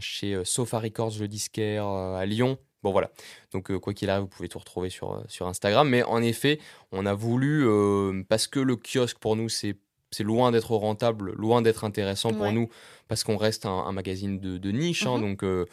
[0.00, 2.58] chez Sofa Records, le disquaire à Lyon.
[2.84, 3.10] Bon voilà,
[3.50, 5.88] donc euh, quoi qu'il arrive, vous pouvez tout retrouver sur, euh, sur Instagram.
[5.88, 6.60] Mais en effet,
[6.92, 9.78] on a voulu, euh, parce que le kiosque pour nous, c'est
[10.20, 12.68] loin d'être rentable, loin d'être intéressant pour nous,
[13.08, 15.06] parce qu'on reste un, magazine de, niche.
[15.06, 15.36] Hein, mhm.
[15.36, 15.66] donc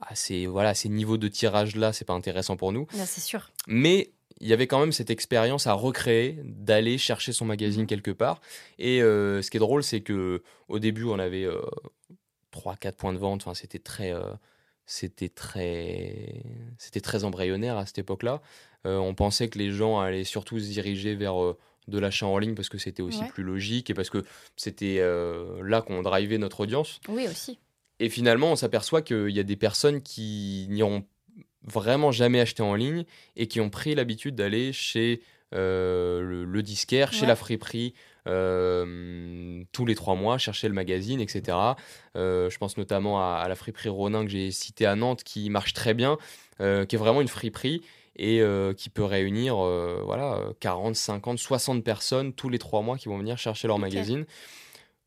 [0.00, 2.86] à ces, voilà, ces niveaux de tirage-là, c'est pas intéressant pour nous.
[2.92, 3.50] c'est sûr.
[3.66, 7.86] Mais il y avait quand même cette expérience à recréer, d'aller chercher son magazine mhm.
[7.86, 8.40] quelque part.
[8.78, 11.46] Et ce qui est drôle, c'est que au début, on avait
[12.52, 13.42] 3-4 points de vente.
[13.42, 14.12] Enfin, c'était très
[14.86, 16.42] c'était très,
[16.78, 18.40] c'était très embryonnaire à cette époque-là.
[18.86, 22.38] Euh, on pensait que les gens allaient surtout se diriger vers euh, de l'achat en
[22.38, 24.24] ligne parce que c'était aussi plus logique et parce que
[24.56, 27.00] c'était euh, là qu'on drivait notre audience.
[27.08, 27.58] Oui, aussi.
[28.00, 31.04] Et finalement, on s'aperçoit qu'il y a des personnes qui n'y ont
[31.62, 33.04] vraiment jamais acheté en ligne
[33.36, 35.20] et qui ont pris l'habitude d'aller chez
[35.52, 37.94] le, disquaire, chez la friperie,
[38.26, 41.56] euh, tous les trois mois, chercher le magazine, etc.
[42.16, 45.72] Euh, je pense notamment à, la friperie Ronin que j'ai cité à Nantes, qui marche
[45.74, 46.18] très bien,
[46.60, 47.82] euh, qui est vraiment une friperie
[48.18, 48.42] et
[48.78, 53.36] qui peut réunir voilà, 40, 50, 60 personnes tous les trois mois qui vont venir
[53.36, 54.24] chercher leur magazine.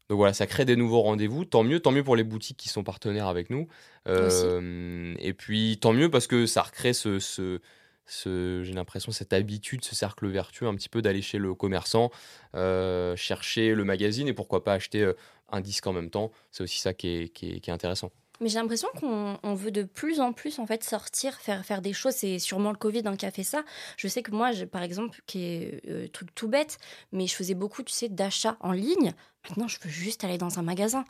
[0.10, 1.46] Donc voilà, ça crée des nouveaux rendez-vous.
[1.46, 3.68] Tant mieux, tant mieux pour les boutiques qui sont partenaires avec nous.
[4.08, 7.20] et puis tant mieux parce que ça recrée ce,
[8.64, 12.12] j'ai l'impression, cette habitude, ce cercle vertueux, un petit peu d'aller chez le commerçant,
[12.56, 15.14] euh, chercher le magazine et pourquoi pas acheter euh,
[15.52, 16.32] un disque en même temps.
[16.52, 18.12] C'est aussi ça qui est, qui est, intéressant.
[18.42, 21.94] Mais j'ai l'impression qu'on veut de plus en plus en fait sortir, faire, faire des
[21.94, 22.14] choses.
[22.14, 23.64] C'est sûrement le Covid hein, qui a fait ça.
[23.98, 26.78] Je sais que moi, par exemple, qui est euh, truc tout bête,
[27.12, 29.14] mais je faisais beaucoup, tu sais, d'achats en ligne.
[29.48, 31.04] Maintenant, je veux juste aller dans un magasin.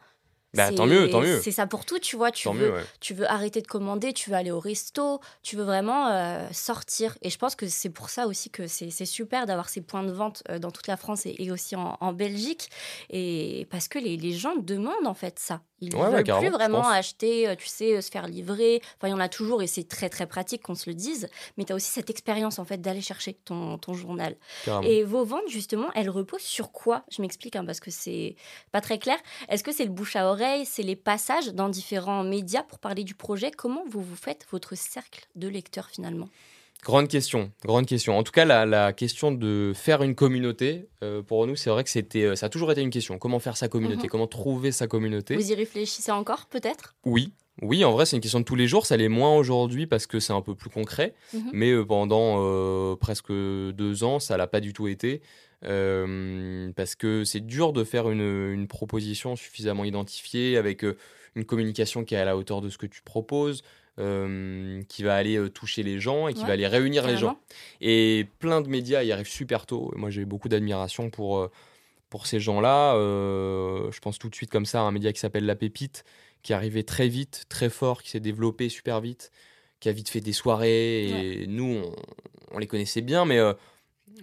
[0.56, 1.40] Bah, tant mieux, tant mieux.
[1.42, 2.32] C'est ça pour tout, tu vois.
[2.32, 6.08] Tu, veux, tu veux arrêter de commander, tu veux aller au resto, tu veux vraiment
[6.08, 7.16] euh, sortir.
[7.22, 10.12] Et je pense que c'est pour ça aussi que c'est super d'avoir ces points de
[10.12, 12.70] vente euh, dans toute la France et, aussi en, en, Belgique.
[13.12, 15.62] Et parce que les, les gens demandent en fait ça.
[15.82, 18.82] Ils ne veulent plus vraiment acheter, euh, tu sais, euh, se faire livrer.
[18.98, 21.30] Enfin, il y en a toujours et c'est très très pratique qu'on se le dise.
[21.58, 24.36] Mais tu as aussi cette expérience en fait d'aller chercher ton, ton journal.
[24.84, 27.04] Et vos ventes, justement, elles reposent sur quoi?
[27.10, 28.36] Je m'explique hein, parce que c'est
[28.72, 29.18] pas très clair.
[29.48, 33.04] Est-ce que c'est le bouche à oreille C'est les passages dans différents médias pour parler
[33.04, 33.52] du projet?
[33.52, 36.30] Comment vous vous faites votre cercle de lecteurs finalement?
[36.84, 38.18] Grande question, grande question.
[38.18, 41.90] En tout cas, la, question de faire une communauté, euh, pour nous, c'est vrai que
[41.90, 43.18] c'était, euh, ça a toujours été une question.
[43.18, 44.04] Comment faire sa communauté?
[44.04, 44.10] Mhm.
[44.10, 45.36] Comment trouver sa communauté?
[45.36, 46.96] Vous y réfléchissez encore, peut-être?
[47.06, 48.86] Oui, oui, en vrai, c'est une question de tous les jours.
[48.86, 51.14] Ça l'est moins aujourd'hui parce que c'est un peu plus concret.
[51.34, 51.50] Mhm.
[51.52, 55.22] Mais euh, pendant presque deux ans, ça l'a pas du tout été.
[55.62, 60.86] parce que c'est dur de faire une, une, proposition suffisamment identifiée avec
[61.36, 63.64] une communication qui est à la hauteur de ce que tu proposes.
[64.00, 67.38] Euh, qui va aller euh, toucher les gens et qui va aller réunir les gens.
[67.82, 69.92] Et plein de médias y arrivent super tôt.
[69.98, 71.52] Moi, j'ai beaucoup d'admiration pour, euh,
[72.10, 72.94] pour ces gens-là.
[72.96, 76.06] je pense tout de suite comme ça à un média qui s'appelle La Pépite,
[76.44, 79.32] qui est arrivé très vite, très fort, qui s'est développé super vite,
[79.82, 81.42] qui a vite fait des soirées.
[81.42, 81.84] Et nous,
[82.52, 83.42] on, les connaissait bien, mais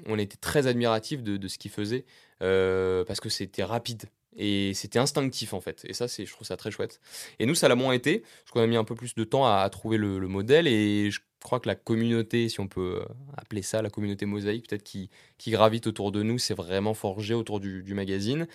[0.07, 2.07] on était très admiratifs de, de ce qu'ils faisaient
[2.39, 4.05] parce que c'était rapide.
[4.37, 5.85] Et c'était instinctif en fait.
[5.89, 7.01] Et ça, c'est, je trouve ça très chouette.
[7.39, 9.47] Et nous, ça l'a moins été, parce qu'on a mis un peu plus de temps
[9.47, 10.67] à, trouver le, modèle.
[10.67, 14.69] Et je crois que la communauté, si on peut euh, appeler ça la communauté mosaïque,
[14.69, 15.11] peut-être qui,
[15.49, 18.47] gravite autour de nous, c'est vraiment forgé autour du, magazine.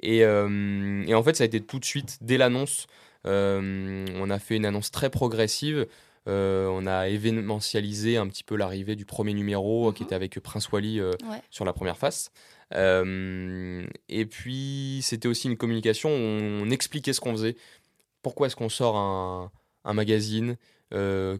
[0.00, 2.86] Et, euh, et, en fait, ça a été tout de suite, dès l'annonce,
[3.26, 5.86] euh, on a fait une annonce très progressive.
[6.28, 10.06] On a événementialisé un petit peu l'arrivée du premier numéro qui mhm.
[10.06, 11.00] était avec Prince Wally
[11.50, 12.30] sur la première face.
[12.74, 17.56] Euh, et puis, c'était aussi une communication où on expliquait ce qu'on faisait.
[18.22, 19.50] Pourquoi est-ce qu'on sort un,
[19.84, 20.56] un magazine
[20.94, 21.38] euh,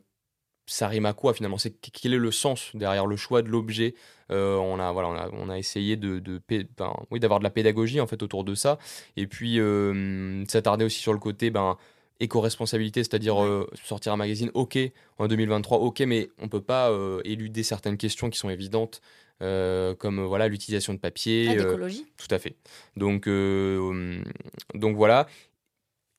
[0.66, 1.58] ça rime à quoi finalement?
[1.58, 3.94] C'est quel est le sens derrière le choix de l'objet?
[4.30, 6.40] Euh, on a voilà on a, on a essayé de, de
[6.76, 8.78] ben, oui d'avoir de la pédagogie en fait autour de ça
[9.16, 9.58] et puis
[10.46, 11.78] s'attarder aussi sur le côté ben
[12.20, 13.36] éco-responsabilité, c'est-à-dire
[13.84, 14.78] sortir un magazine, ok,
[15.18, 16.92] en 2023, ok, mais on peut pas
[17.24, 19.00] éluder certaines questions qui sont évidentes,
[19.40, 21.48] comme voilà l'utilisation de papier.
[21.50, 21.76] Ah,
[22.16, 22.56] tout à fait.
[22.96, 23.28] Donc,
[24.74, 25.26] donc voilà.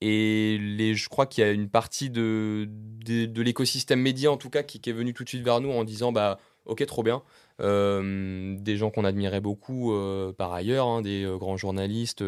[0.02, 4.50] Et les, je crois qu'il y a une partie de, de, l'écosystème média, en tout
[4.50, 7.04] cas, qui, qui, est venue tout de suite vers nous en disant bah, Ok, trop
[7.04, 7.24] bien.
[7.62, 12.24] Euh, des gens qu'on admirait beaucoup euh, par ailleurs, hein, des euh, grands journalistes,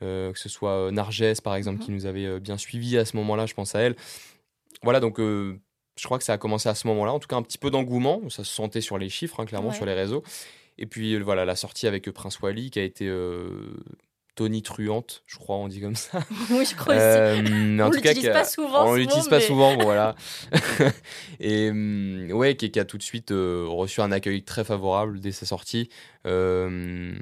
[0.00, 1.96] que ce soit Narges, par exemple, qui mhm.
[1.96, 3.96] nous avait bien suivis à ce moment-là, je pense à elle.
[4.82, 7.42] Voilà, donc je crois que ça a commencé à ce moment-là, en tout cas un
[7.42, 10.22] petit peu d'engouement, ça se sentait sur les chiffres, hein, clairement, sur les réseaux.
[10.78, 13.08] Et puis voilà, la sortie avec Prince Wally qui a été
[14.40, 16.20] Tony Truante, je crois, on dit comme ça.
[16.50, 18.88] Oui, je crois euh, mais en on l'utilise pas souvent.
[18.88, 20.14] On l'utilise pas souvent, voilà.
[21.40, 25.32] et mm, ouais, qui, a tout de suite euh, reçu un accueil très favorable dès
[25.32, 25.90] sa sortie.
[26.26, 27.12] Euh,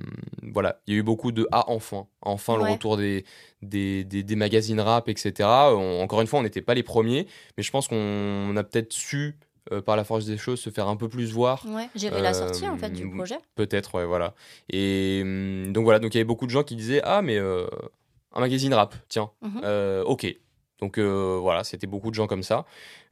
[0.52, 3.24] voilà, il y a eu beaucoup de ah enfin, enfin le retour des
[3.62, 5.48] des, des, magazines rap, etc.
[5.48, 9.36] encore une fois, on n'était pas les premiers, mais je pense qu'on a peut-être su
[9.72, 11.64] euh, par la force des choses, se faire un peu plus voir.
[11.66, 13.36] Ouais, gérer la sortie en fait du euh, projet.
[13.54, 14.34] Peut-être, ouais, voilà.
[14.70, 17.36] Et hum, donc voilà, donc il y avait beaucoup de gens qui disaient Ah, mais
[17.36, 17.66] euh,
[18.32, 19.62] un magazine rap, tiens, mhm.
[20.06, 20.26] ok.
[20.80, 22.64] Donc voilà, c'était beaucoup de gens comme ça.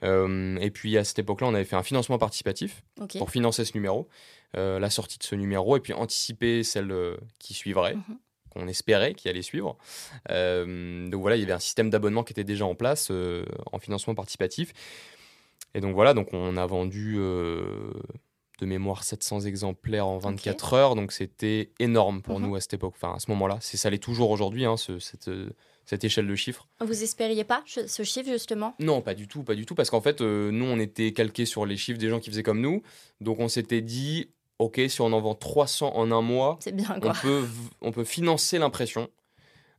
[0.03, 2.83] et puis à cette époque-là, on avait fait un financement participatif
[3.19, 4.09] pour financer ce numéro,
[4.57, 6.93] la sortie de ce numéro, et puis anticiper celle
[7.39, 7.95] qui suivrait.
[7.95, 8.19] Mhm.
[8.51, 9.77] qu'on espérait qui allait suivre.
[10.29, 13.11] donc voilà, il y avait un système d'abonnement qui était déjà en place
[13.73, 14.73] en financement participatif.
[15.77, 17.93] Et donc voilà, donc on a vendu euh,
[18.61, 22.47] de mémoire 700 exemplaires en 24 heures, donc c'était énorme pour mhm.
[22.47, 23.59] nous à cette époque, enfin à ce moment-là.
[23.61, 25.31] C'est ça l'est toujours aujourd'hui, hein, cette,
[25.85, 26.67] cette échelle de chiffres.
[26.81, 28.75] Vous espériez pas ce chiffre justement?
[28.81, 31.45] Non, pas du tout, pas du tout, parce qu'en fait, euh, nous on était calqués
[31.45, 32.83] sur les chiffres des gens qui faisaient comme nous,
[33.21, 37.13] donc on s'était dit, ok, si on en vend 300 en un mois, bien, On,
[37.13, 37.45] peut,
[37.81, 39.09] on peut financer l'impression.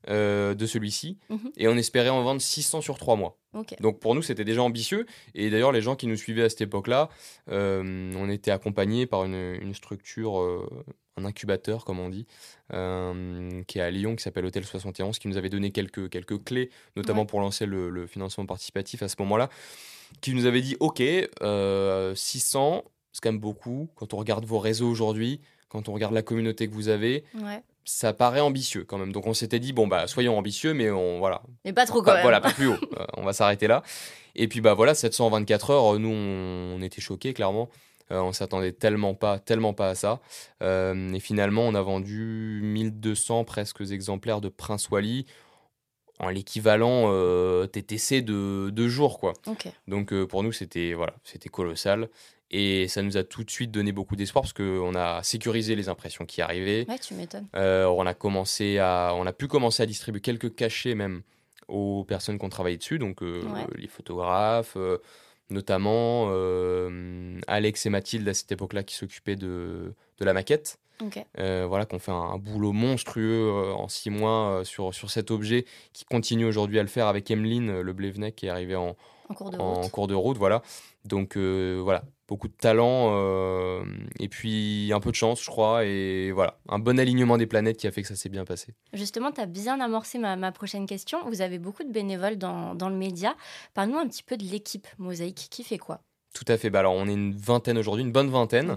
[0.09, 1.51] Euh, de celui-ci mhm.
[1.57, 3.37] et on espérait en vendre 600 sur 3 mois.
[3.81, 5.05] Donc pour nous, c'était déjà ambitieux.
[5.35, 7.09] Et d'ailleurs, les gens qui nous suivaient à cette époque-là,
[7.49, 10.85] euh, on était accompagnés par une, structure, euh,
[11.17, 12.25] un incubateur, comme on dit,
[12.69, 16.69] qui est à Lyon, qui s'appelle Hôtel 71, qui nous avait donné quelques, quelques clés,
[16.95, 19.49] notamment pour lancer le, financement participatif à ce moment-là,
[20.21, 21.03] qui nous avait dit, OK,
[22.15, 23.89] 600, c'est quand même beaucoup.
[23.95, 27.23] Quand on regarde vos réseaux aujourd'hui, quand on regarde la communauté que vous avez,
[27.87, 29.11] ça paraît ambitieux quand même.
[29.11, 31.41] Donc on s'était dit bon bah soyons ambitieux, mais on voilà.
[31.65, 32.21] Mais pas trop quand même.
[32.21, 32.77] Voilà, pas plus haut.
[32.97, 33.83] Euh, on va s'arrêter là.
[34.35, 37.69] Et puis bah voilà, 724 heures, nous on, était choqués clairement.
[38.11, 40.19] Euh, on s'attendait tellement pas, tellement pas à ça.
[40.63, 45.25] Euh, et finalement, on a vendu 1200 presque exemplaires de Prince Wally
[46.19, 47.11] en l'équivalent
[47.67, 49.33] TTC de deux jours quoi.
[49.87, 52.09] Donc pour nous c'était voilà, c'était colossal.
[52.49, 55.89] Et ça nous a tout de suite donné beaucoup d'espoir parce qu'on a sécurisé les
[55.89, 56.85] impressions qui arrivaient.
[56.87, 57.47] Ouais, tu m'étonnes.
[57.55, 61.23] Euh, on, a commencé à, on a pu commencer à distribuer quelques cachets même
[61.67, 63.43] aux personnes qui ont travaillé dessus, donc euh,
[63.75, 64.99] les photographes, euh,
[65.49, 66.29] notamment
[67.47, 70.79] Alex et Mathilde à cette époque-là qui s'occupaient de, de, la maquette.
[71.35, 76.45] voilà, qu'on fait un, boulot monstrueux en six mois sur, sur cet objet qui continue
[76.45, 78.95] aujourd'hui à le faire avec Emeline Le Blévenet qui est arrivé en,
[79.27, 79.85] en cours de route.
[79.85, 80.61] En cours de route voilà.
[81.03, 83.83] Donc voilà, beaucoup de talent euh,
[84.19, 85.85] et puis un peu de chance, je crois.
[85.85, 88.73] Et voilà, un bon alignement des planètes qui a fait que ça s'est bien passé.
[88.93, 91.19] Justement, tu as bien amorcé ma, prochaine question.
[91.29, 93.35] Vous avez beaucoup de bénévoles dans, dans le média.
[93.73, 95.47] Parle-nous un petit peu de l'équipe Mosaïque.
[95.49, 96.01] Qui fait quoi?
[96.33, 96.69] Tout à fait.
[96.69, 98.75] Bah alors, on est une vingtaine aujourd'hui, une bonne vingtaine.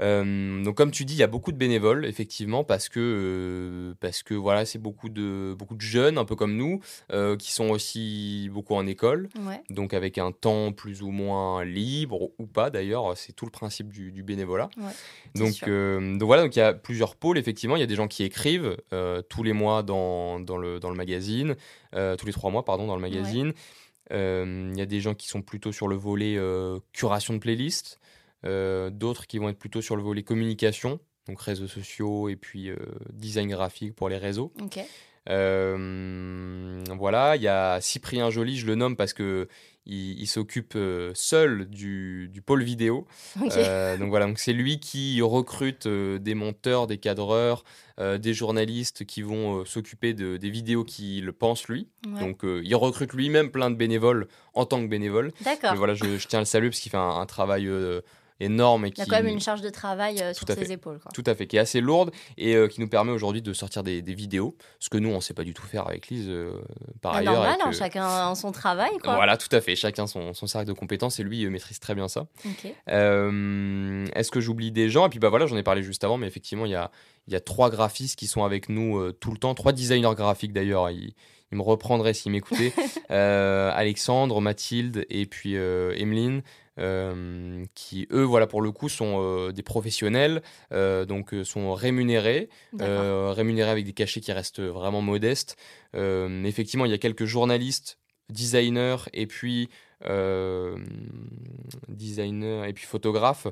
[0.00, 3.94] Euh, donc comme tu dis, il y a beaucoup de bénévoles effectivement parce que euh,
[4.00, 6.80] parce que voilà, c'est beaucoup de beaucoup de jeunes un peu comme nous
[7.12, 9.28] euh, qui sont aussi beaucoup en école,
[9.68, 13.92] donc avec un temps plus ou moins libre ou pas d'ailleurs, c'est tout le principe
[13.92, 14.68] du, bénévolat.
[15.34, 18.08] donc donc voilà, donc il y a plusieurs pôles effectivement, il y a des gens
[18.08, 18.76] qui écrivent
[19.28, 21.56] tous les mois dans, dans, le dans le magazine,
[21.92, 23.52] tous les trois mois pardon dans le magazine.
[24.10, 26.38] Il y a des gens qui sont plutôt sur le volet
[26.92, 27.99] curation de playlist.
[28.46, 30.98] Euh, d'autres qui vont être plutôt sur le volet communication,
[31.28, 32.76] donc réseaux sociaux et puis euh,
[33.12, 34.52] design graphique pour les réseaux.
[35.28, 39.46] Euh, voilà, il y a Cyprien Joly, je le nomme parce que
[39.84, 40.78] il, s'occupe
[41.14, 43.06] seul du, pôle vidéo.
[43.36, 47.64] donc voilà, donc c'est lui qui recrute des monteurs, des cadreurs,
[47.98, 51.88] des journalistes qui vont s'occuper de, des vidéos qu'il pense lui.
[52.04, 55.32] Donc il recrute lui-même plein de bénévoles en tant que bénévole.
[55.40, 55.74] D'accord.
[55.74, 57.68] Voilà, je, tiens à le saluer parce qu'il fait un travail
[58.40, 58.86] énorme.
[58.86, 60.98] Et Il y a quand même une charge de travail euh, sur ses épaules.
[61.14, 63.82] Tout à fait, qui est assez lourde et euh, qui nous permet aujourd'hui de sortir
[63.82, 66.60] des, vidéos, ce que nous, on ne sait pas du tout faire avec Lise euh,
[67.00, 67.34] par bah, ailleurs.
[67.34, 68.90] Normal, hein, chacun son travail.
[69.02, 69.14] Quoi.
[69.14, 72.08] Voilà, tout à fait, chacun son, son cercle de compétences et lui maîtrise très bien
[72.08, 72.26] ça.
[72.86, 75.06] Est-ce que j'oublie des gens?
[75.06, 76.90] Et puis bah voilà, j'en ai parlé juste avant, mais effectivement, il y a,
[77.28, 80.90] y a trois graphistes qui sont avec nous tout le temps, trois designers graphiques d'ailleurs.
[80.90, 81.12] Ils,
[81.52, 82.72] il me reprendrait s'il m'écoutait.
[83.08, 86.42] Alexandre, Mathilde et puis Emeline.
[87.74, 93.92] Qui eux voilà pour le coup sont des professionnels donc sont rémunérés rémunérés avec des
[93.92, 95.56] cachets qui restent vraiment modestes.
[95.94, 97.98] Effectivement il y a quelques journalistes
[98.30, 99.68] designers et puis
[101.88, 103.46] designers et puis photographes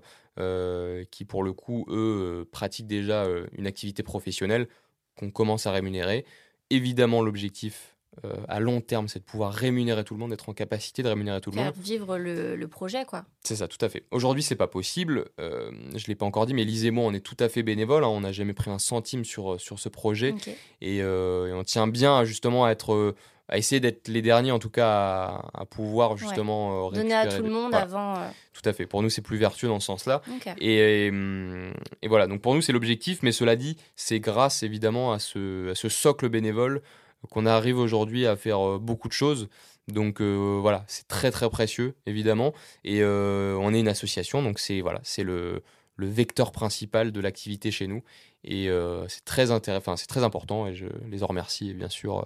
[1.10, 4.68] qui pour le coup eux pratiquent déjà une activité professionnelle
[5.16, 6.24] qu'on commence à rémunérer.
[6.70, 10.52] Évidemment l'objectif euh, à long terme, c'est de pouvoir rémunérer tout le monde, d'être en
[10.52, 11.72] capacité de rémunérer tout le monde.
[11.76, 13.24] Vivre le, projet, quoi.
[13.44, 14.04] C'est ça, tout à fait.
[14.10, 15.26] Aujourd'hui, c'est pas possible.
[15.40, 17.62] Euh, je l'ai pas encore dit, mais Lise et moi, on est tout à fait
[17.62, 18.04] bénévoles.
[18.04, 18.08] Hein.
[18.08, 20.34] on n'a jamais pris un centime sur, euh, sur ce projet.
[20.82, 23.14] Euh, et, on tient bien justement à être
[23.50, 27.48] à essayer d'être les derniers en tout cas à, pouvoir justement donner à tout le
[27.48, 28.16] monde avant.
[28.52, 28.86] Tout à fait.
[28.86, 30.20] Pour nous, c'est plus vertueux dans ce sens-là.
[30.58, 32.26] Et, et, voilà.
[32.26, 33.22] Donc pour nous, c'est l'objectif.
[33.22, 36.82] Mais cela dit, c'est grâce évidemment à ce, à ce socle bénévole
[37.30, 39.48] qu'on arrive aujourd'hui à faire euh, beaucoup de choses.
[39.88, 42.52] Donc euh, voilà, c'est très très précieux évidemment.
[42.84, 45.62] Et euh, on est une association, donc c'est voilà, c'est le,
[46.00, 48.04] vecteur principal de l'activité chez nous.
[48.44, 48.68] Et
[49.08, 52.24] c'est très intéressant, c'est très important et je les en remercie bien sûr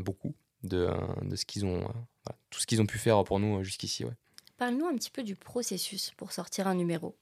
[0.00, 0.88] beaucoup de,
[1.20, 1.86] de ce qu'ils ont,
[2.48, 4.06] tout ce qu'ils ont pu faire pour nous jusqu'ici.
[4.56, 7.14] Parle-nous un petit peu du processus pour sortir un numéro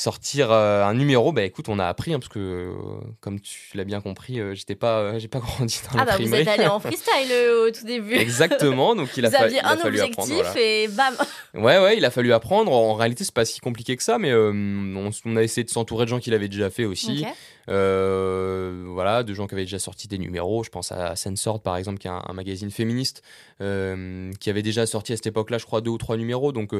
[0.00, 2.72] sortir euh, un numéro, bah écoute, on a appris, hein, parce que euh,
[3.20, 6.34] comme tu l'as bien compris, euh, j'étais pas, j'ai pas grandi dans ah bah vous
[6.34, 7.30] êtes allé en freestyle
[7.66, 8.14] au tout début.
[8.14, 11.14] Exactement, donc il a, fallu un objectif et bam.
[11.54, 12.72] Ouais ouais, il a fallu apprendre.
[12.72, 16.10] En réalité, c'est pas si compliqué que ça, mais on, a essayé de s'entourer de
[16.10, 17.26] gens qui l'avaient déjà fait aussi.
[17.66, 20.64] voilà, de gens qui avaient déjà sorti des numéros.
[20.64, 23.22] Je pense à Sensord par exemple, qui est un, un magazine féministe,
[23.58, 26.52] qui avait déjà sorti à cette époque-là, je crois, deux ou trois numéros.
[26.52, 26.72] Donc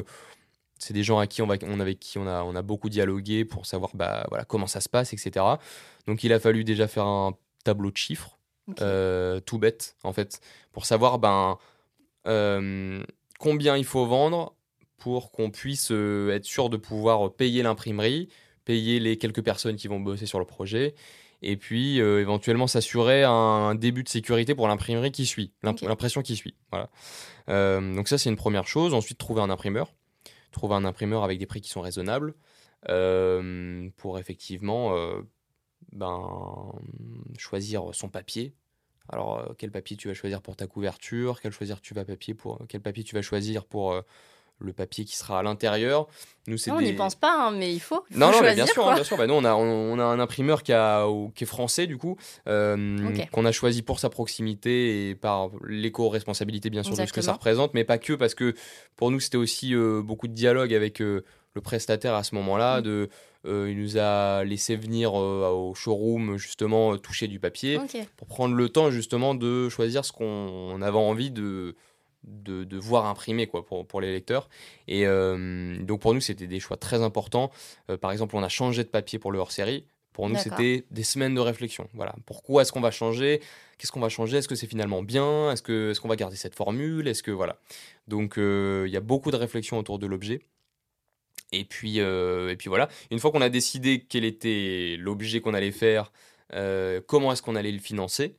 [0.81, 2.89] c'est des gens à qui on, va, on avec qui on a, on a beaucoup
[2.89, 5.45] dialogué pour savoir bah, voilà, comment ça se passe, etc.
[6.07, 8.39] Donc il a fallu déjà faire un tableau de chiffres,
[8.81, 10.41] euh, tout bête en fait,
[10.71, 11.59] pour savoir ben,
[12.27, 13.03] euh,
[13.39, 14.55] combien il faut vendre
[14.97, 18.29] pour qu'on puisse euh, être sûr de pouvoir payer l'imprimerie,
[18.65, 20.95] payer les quelques personnes qui vont bosser sur le projet,
[21.43, 26.55] et puis éventuellement s'assurer un, début de sécurité pour l'imprimerie qui suit, l'impression qui suit.
[26.71, 26.89] Voilà.
[27.95, 28.93] donc ça c'est une première chose.
[28.93, 29.91] Ensuite trouver un imprimeur
[30.51, 32.35] trouver un imprimeur avec des prix qui sont raisonnables
[32.89, 35.21] euh, pour effectivement euh,
[35.91, 36.71] ben,
[37.37, 38.55] choisir son papier.
[39.09, 42.33] Alors, euh, quel papier tu vas choisir pour ta couverture Quel, choisir tu vas papier
[42.33, 44.01] pour, quel papier tu vas choisir pour
[44.61, 46.07] le papier qui sera à l'intérieur.
[46.47, 48.03] Nous, c'est on n'y pense pas, hein, mais il faut.
[48.11, 49.17] non, non, bien sûr, bien sûr.
[49.17, 52.17] Bah, nous, on a, on, a un imprimeur qui, a, qui est français, du coup,
[52.45, 57.33] qu'on a choisi pour sa proximité et par l'éco-responsabilité, bien sûr, de ce que ça
[57.33, 58.55] représente, mais pas que, parce que
[58.95, 61.23] pour nous, c'était aussi beaucoup de dialogue avec le
[61.61, 62.79] prestataire à ce moment-là.
[62.79, 62.83] Mm.
[62.83, 63.09] De,
[63.45, 67.79] il nous a laissé venir au showroom, justement, toucher du papier,
[68.17, 71.75] pour prendre le temps, justement, de choisir ce qu'on avait envie de
[72.23, 74.49] de, voir imprimer quoi, pour, pour les lecteurs.
[74.87, 77.51] Et euh, donc pour nous, c'était des choix très importants.
[77.89, 79.85] Euh, par exemple, on a changé de papier pour le hors-série.
[80.13, 81.87] Pour nous, c'était des semaines de réflexion.
[81.93, 82.13] Voilà.
[82.25, 83.39] Pourquoi est-ce qu'on va changer?
[83.77, 84.37] Qu'est-ce qu'on va changer?
[84.37, 85.51] Est-ce que c'est finalement bien?
[85.51, 87.07] Est-ce qu'on est qu'on va garder cette formule?
[87.07, 87.55] Est-ce que voilà
[88.09, 90.41] Donc euh, il y a beaucoup de réflexion autour de l'objet.
[91.53, 92.87] Et puis, et puis voilà.
[93.09, 96.11] Une fois qu'on a décidé quel était l'objet qu'on allait faire,
[97.07, 98.35] comment est-ce qu'on allait le financer,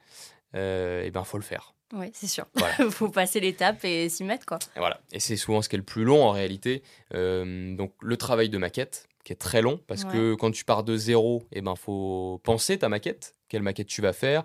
[0.55, 1.72] et ben faut le faire.
[1.93, 2.47] Oui, c'est sûr.
[2.79, 4.47] Il faut passer l'étape et s'y mettre.
[4.47, 4.59] Quoi.
[4.77, 5.01] Et voilà.
[5.13, 6.83] Et c'est souvent ce qui est le plus long en réalité.
[7.15, 10.83] Euh, donc le travail de maquette, qui est très long, parce que quand tu pars
[10.83, 14.43] de zéro, il eh ben, faut penser ta maquette, quelle maquette tu vas faire.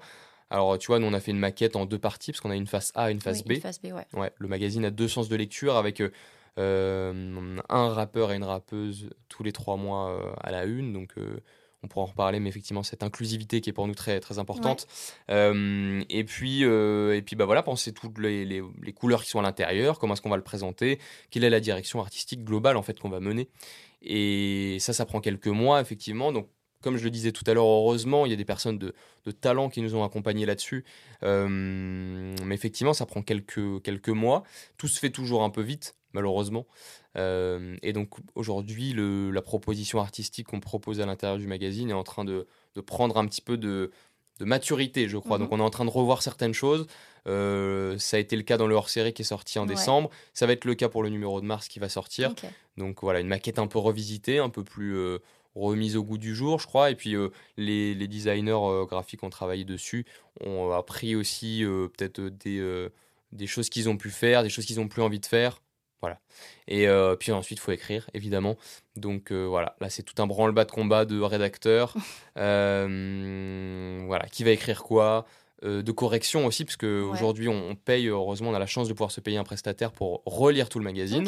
[0.49, 2.55] Alors, tu vois, nous, on a fait une maquette en deux parties, parce qu'on a
[2.55, 3.53] une face A et une face B.
[3.53, 4.05] Une face B ouais.
[4.13, 4.31] ouais.
[4.37, 6.01] Le magazine a deux sens de lecture, avec
[6.59, 10.93] euh, un rappeur et une rappeuse tous les trois mois euh, à la une.
[10.93, 11.15] Donc,
[11.87, 14.87] on pourra en reparler, mais effectivement, cette inclusivité qui est pour nous très, très importante.
[15.31, 19.39] Euh, et puis, euh, et puis bah voilà, penser toutes les, les, couleurs qui sont
[19.39, 20.99] à l'intérieur, comment est-ce qu'on va le présenter,
[21.31, 23.49] quelle est la direction artistique globale en fait qu'on va mener.
[24.01, 26.31] Et ça, ça prend quelques mois, effectivement.
[26.31, 26.49] Donc,
[26.81, 28.93] comme je le disais tout à l'heure, heureusement, il y a des personnes de,
[29.25, 30.85] de talent qui nous ont accompagnés là-dessus.
[31.23, 34.43] Euh, mais effectivement, ça prend quelques, quelques mois.
[34.77, 36.65] Tout se fait toujours un peu vite, malheureusement.
[37.17, 42.03] Euh, et donc aujourd'hui, la proposition artistique qu'on propose à l'intérieur du magazine est en
[42.03, 42.47] train de,
[42.85, 43.91] prendre un petit peu de,
[44.39, 45.39] maturité, je crois.
[45.39, 45.59] Donc mhm.
[45.59, 46.85] on est en train de revoir certaines choses.
[47.27, 50.09] Euh, ça a été le cas dans le hors-série qui est sorti en décembre.
[50.33, 52.33] Ça va être le cas pour le numéro de mars qui va sortir.
[52.77, 55.17] Donc voilà, une maquette un peu revisitée, un peu plus euh,
[55.55, 56.91] remise au goût du jour, je crois.
[56.91, 57.15] Et puis
[57.57, 60.05] les, designers graphiques ont travaillé dessus,
[60.41, 62.89] ont appris aussi peut-être des,
[63.31, 65.59] des choses qu'ils ont pu faire, des choses qu'ils n'ont plus envie de faire.
[66.01, 66.19] Voilà.
[66.67, 68.57] Et euh, puis ensuite, il faut écrire, évidemment.
[68.95, 71.93] Donc euh, voilà, là, c'est tout un branle-bas de combat de rédacteurs.
[72.39, 75.25] Euh, voilà, qui va écrire quoi
[75.63, 79.21] de correction aussi, parce qu'aujourd'hui, on, paye, heureusement, on a la chance de pouvoir se
[79.21, 81.27] payer un prestataire pour relire tout le magazine.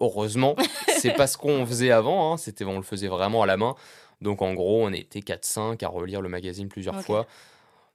[0.00, 0.56] Heureusement,
[0.98, 2.36] c'est pas ce qu'on faisait avant, hein.
[2.38, 3.74] c'était, on le faisait vraiment à la main.
[4.22, 7.26] Donc en gros, on était 4-5 à relire le magazine plusieurs fois.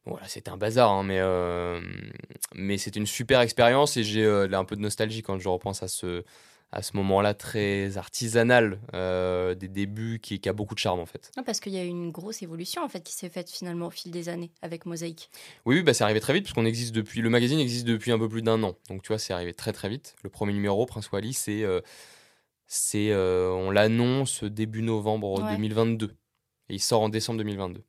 [0.05, 1.79] Voilà, c'était un bazar, hein, mais, euh,
[2.53, 5.81] mais c'était une super expérience et j'ai euh, un peu de nostalgie quand je repense
[5.81, 6.25] à ce,
[6.73, 11.05] à ce moment-là très artisanal euh, des débuts qui, qui, a beaucoup de charme en
[11.05, 11.31] fait.
[11.45, 13.91] parce qu'il y a eu une grosse évolution en fait qui s'est faite finalement au
[13.91, 15.29] fil des années avec Mosaïque.
[15.65, 18.11] Oui, oui bah, c'est arrivé très vite parce qu'on existe depuis le magazine existe depuis
[18.11, 18.75] un peu plus d'un an.
[18.89, 20.17] Donc tu vois, c'est arrivé très très vite.
[20.23, 21.63] Le premier numéro Prince Wally, c'est
[22.67, 27.83] c'est on l'annonce début novembre 2022 et il sort en décembre 2022.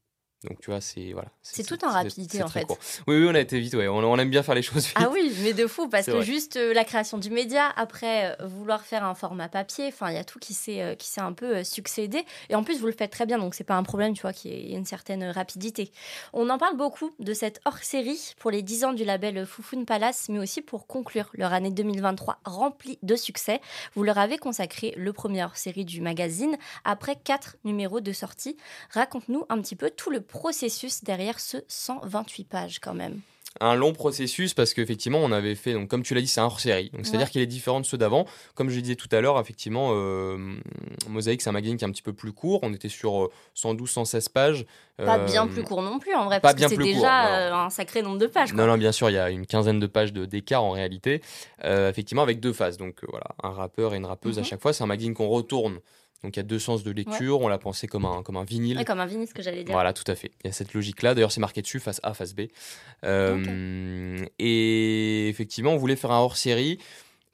[0.45, 1.29] Donc tu vois, c'est voilà.
[1.43, 2.67] C'est tout en rapidité en fait.
[3.07, 3.75] Oui, oui, on a été vite.
[3.75, 3.89] Ouais.
[3.89, 4.97] On, aime bien faire les choses vite.
[4.97, 8.47] Ah oui, mais de fou parce que juste euh, la création du média, après euh,
[8.47, 11.21] vouloir faire un format papier, enfin il y a tout qui s'est euh, qui s'est
[11.21, 12.25] un peu succédé.
[12.51, 14.33] Et en plus vous le faites très bien, donc c'est pas un problème, tu vois,
[14.33, 15.91] qu'il y ait une certaine rapidité.
[16.33, 20.29] On en parle beaucoup de cette hors-série pour les 10 ans du label Foufoune Palace,
[20.29, 23.61] mais aussi pour conclure leur année 2023 remplie de succès.
[23.95, 28.57] Vous leur avez consacré le premier hors-série du magazine après quatre numéros de sortie.
[28.91, 33.21] Raconte-nous un petit peu tout le processus derrière ce 128 pages quand même.
[33.61, 36.47] Un long processus parce qu'effectivement on avait fait donc comme tu l'as dit c'est un
[36.47, 38.27] hors série donc c'est à dire qu'il est différent de ceux d'avant.
[38.57, 40.57] Comme je disais tout à l'heure effectivement euh,
[41.09, 42.59] Mosaïque c'est un magazine qui est un petit peu plus court.
[42.65, 44.67] On était sur 112 euh, 116 pages.
[44.97, 47.55] Pas euh, bien plus court non plus en vrai pas parce bien que c'est déjà
[47.65, 49.87] un sacré nombre de pages non non bien sûr il y a une quinzaine de
[49.87, 51.23] pages d'écart en réalité.
[51.63, 52.77] Effectivement avec deux phases.
[52.77, 54.49] Donc voilà un rappeur et une rappeuse à mhm.
[54.49, 54.73] chaque fois.
[54.73, 55.79] C'est un magazine qu'on retourne
[56.25, 58.45] donc il y a deux sens de lecture, on l'a pensé comme un, comme un
[58.45, 58.83] vinyle.
[58.87, 59.75] comme un vinyle, ce que j'allais dire.
[59.75, 60.33] Voilà, tout à fait.
[60.43, 61.15] Il y a cette logique-là.
[61.15, 62.45] D'ailleurs, c'est marqué dessus, face A, face B.
[63.05, 66.79] Euh, et effectivement, on voulait faire un hors-série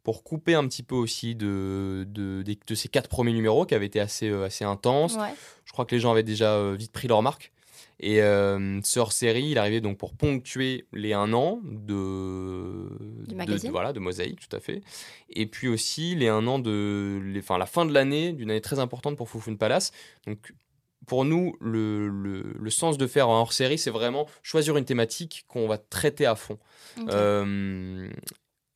[0.03, 3.87] pour couper un petit peu aussi de, de, de, ces quatre premiers numéros qui avaient
[3.87, 5.17] été assez, euh, assez intenses.
[5.65, 7.53] Je crois que les gens avaient déjà euh, vite pris leur marque.
[8.03, 12.89] Et euh, ce hors-série, il arrivait donc pour ponctuer les un an de,
[13.29, 14.81] de, voilà, de Mosaïque, tout à fait.
[15.29, 18.63] Et puis aussi les un an de, les, enfin, la fin de l'année, d'une année
[18.63, 19.93] très importante pour Foufoune Palace.
[20.27, 20.55] Donc
[21.07, 25.69] pour nous, le, le, sens de faire un hors-série, c'est vraiment choisir une thématique qu'on
[25.69, 26.59] va traiter à fond.
[27.09, 28.09] Euh,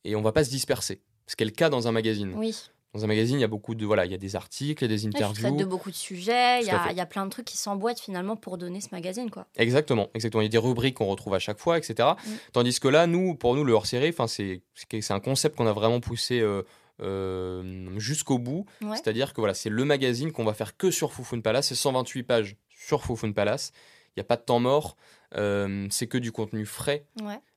[0.03, 1.01] et on va pas se disperser.
[1.25, 2.31] Ce qui est le cas dans un magazine.
[2.35, 4.83] Oui dans un magazine, il y a beaucoup de voilà, il y a des articles,
[4.83, 5.47] il y a des interviews.
[5.49, 7.57] Il de beaucoup de sujets, il y, a, il y, a, plein de trucs qui
[7.57, 9.47] s'emboîtent finalement pour donner ce magazine quoi.
[9.57, 10.41] Exactement, exactement.
[10.41, 12.09] Il y a des rubriques qu'on retrouve à chaque fois, etc.
[12.25, 12.31] Mm.
[12.53, 15.73] Tandis que là, nous, pour nous, le hors-série, enfin, c'est c'est un concept qu'on a
[15.73, 16.39] vraiment poussé.
[16.39, 16.63] Euh,
[17.01, 21.41] euh, jusqu'au bout, c'est-à-dire que voilà, c'est le magazine qu'on va faire que sur Foufoune
[21.41, 23.73] Palace, c'est 128 pages sur Foufoune Palace,
[24.15, 24.95] il n'y a pas de temps mort,
[25.35, 27.05] euh, c'est que du contenu frais,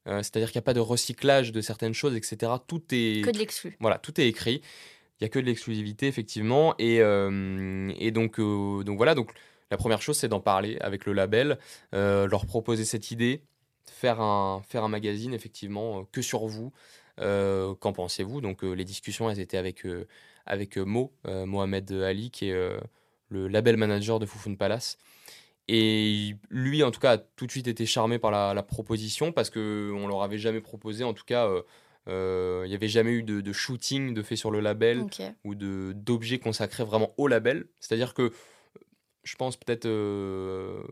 [0.05, 2.51] c'est-à-dire qu'il n'y a pas de recyclage de certaines choses, etc.
[2.66, 3.76] Tout est que de l'exclu.
[3.78, 4.61] Voilà, tout est écrit
[5.21, 9.33] il y a que de l'exclusivité effectivement et, euh, et donc euh, donc voilà donc
[9.71, 11.59] la première chose c'est d'en parler avec le label
[11.95, 13.43] euh, leur proposer cette idée
[13.87, 16.73] faire un magazine effectivement que sur vous
[17.16, 19.85] qu'en pensez-vous donc les discussions elles étaient avec
[20.47, 22.79] avec Mo Mohamed Ali qui est
[23.29, 24.99] le label manager de Foufoune Palace.
[25.66, 29.33] Et lui, en tout cas, a tout de suite été charmé par la, la proposition
[29.33, 31.47] parce qu'on ne leur avait jamais proposé, en tout cas,
[32.09, 35.05] il n'y avait jamais eu de, shooting de fait sur le label
[35.45, 37.67] ou d'objets consacrés vraiment au label.
[37.81, 38.33] C'est-à-dire que
[39.25, 40.83] je pense peut-être euh,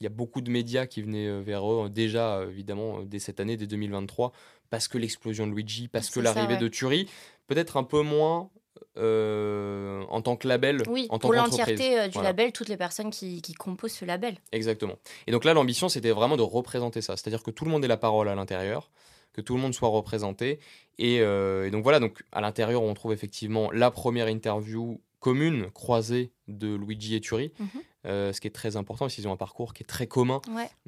[0.00, 3.40] il y a beaucoup de médias qui venaient euh, vers eux déjà évidemment dès cette
[3.40, 4.32] année, dès 2023,
[4.68, 7.08] parce que l'explosion de Luigi, parce que l'arrivée de Turi,
[7.46, 8.50] peut-être un peu moins
[8.96, 13.40] en tant que label, oui, en tant pour l'entièreté du label, toutes les personnes qui,
[13.40, 14.36] qui, composent ce label.
[14.50, 14.96] Exactement.
[15.26, 17.16] Et donc là, l'ambition, c'était vraiment de représenter ça.
[17.16, 18.90] C'est-à-dire que tout le monde ait la parole à l'intérieur,
[19.32, 20.58] que tout le monde soit représenté.
[21.00, 26.32] Euh, et, donc voilà, donc à l'intérieur, on trouve effectivement la première interview commune, croisée
[26.48, 27.68] de Luigi et Turi, mhm.
[28.06, 30.40] euh, ce qui est très important, parce qu'ils ont un parcours qui est très commun.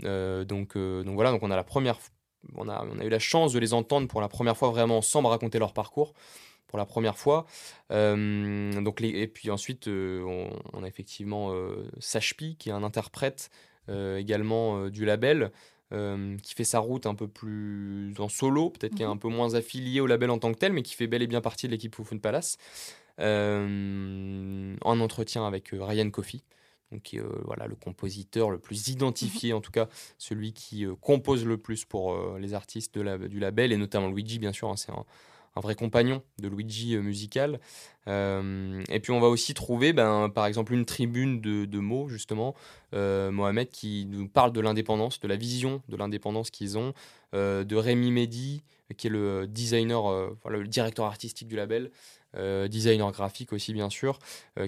[0.04, 1.98] Euh, donc, donc voilà, donc on a la première,
[2.56, 4.98] on a, on a eu la chance de les entendre pour la première fois vraiment
[4.98, 6.14] ensemble raconter leur parcours
[6.66, 7.46] pour la première fois.
[7.90, 11.54] donc les, et puis ensuite, on, a effectivement
[12.00, 13.50] Sachpi, qui est un interprète
[13.88, 15.52] également du label,
[15.94, 19.20] euh, qui fait sa route un peu plus en solo, peut-être qui est un mhm.
[19.20, 21.40] peu moins affilié au label en tant que tel, mais qui fait bel et bien
[21.40, 22.58] partie de l'équipe Foufoune Palace,
[23.20, 26.40] euh, en entretien avec euh, Ryan Coffey,
[26.92, 29.58] donc qui est voilà, le compositeur le plus identifié, mhm.
[29.58, 29.88] en tout cas
[30.18, 34.38] celui qui compose le plus pour les artistes de la, du label, et notamment Luigi,
[34.38, 35.04] bien sûr, hein, c'est un,
[35.56, 37.60] un vrai compagnon de Luigi euh, musical.
[38.08, 42.54] Euh, et puis on va aussi trouver, ben, par exemple, une tribune de, mots, justement,
[42.94, 46.92] euh, Mohamed, qui nous parle de l'indépendance, de la vision de l'indépendance qu'ils ont,
[47.32, 48.62] de Rémi Mehdi,
[48.96, 50.02] qui est le designer,
[50.42, 51.90] voilà, le directeur artistique du label,
[52.68, 54.20] designer graphique aussi, bien sûr,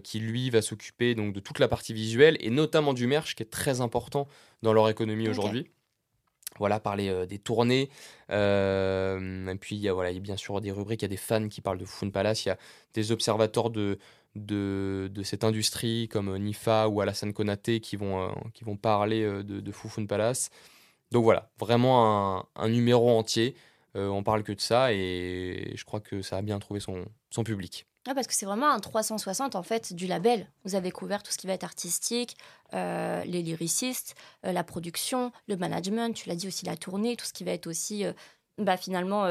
[0.03, 3.45] qui lui va s'occuper donc de toute la partie visuelle et notamment du merch, qui
[3.45, 4.27] est très important
[4.63, 5.71] dans leur économie aujourd'hui.
[6.59, 7.91] Voilà, parler des tournées.
[8.31, 11.07] et puis, il y, a, voilà, il y a bien sûr des rubriques, il y
[11.07, 12.59] a des fans qui parlent de Fun Palace, il y a
[12.95, 13.99] des observateurs de,
[14.35, 20.07] de, cette industrie comme Nifa ou Alassane Konaté qui vont, qui vont parler de, de
[20.07, 20.51] Palace.
[21.13, 23.55] Donc voilà, vraiment un, un numéro entier.
[23.95, 27.45] on parle que de ça et je crois que ça a bien trouvé son, son
[27.45, 27.87] public.
[28.09, 30.49] Ah, parce que c'est vraiment un 360 en fait du label.
[30.65, 32.37] Vous avez couvert tout ce qui va être artistique,
[32.73, 37.25] euh, les lyricistes, euh, la production, le management, tu l'as dit aussi la tournée, tout
[37.27, 38.13] ce qui va être aussi euh,
[38.59, 39.27] bah, finalement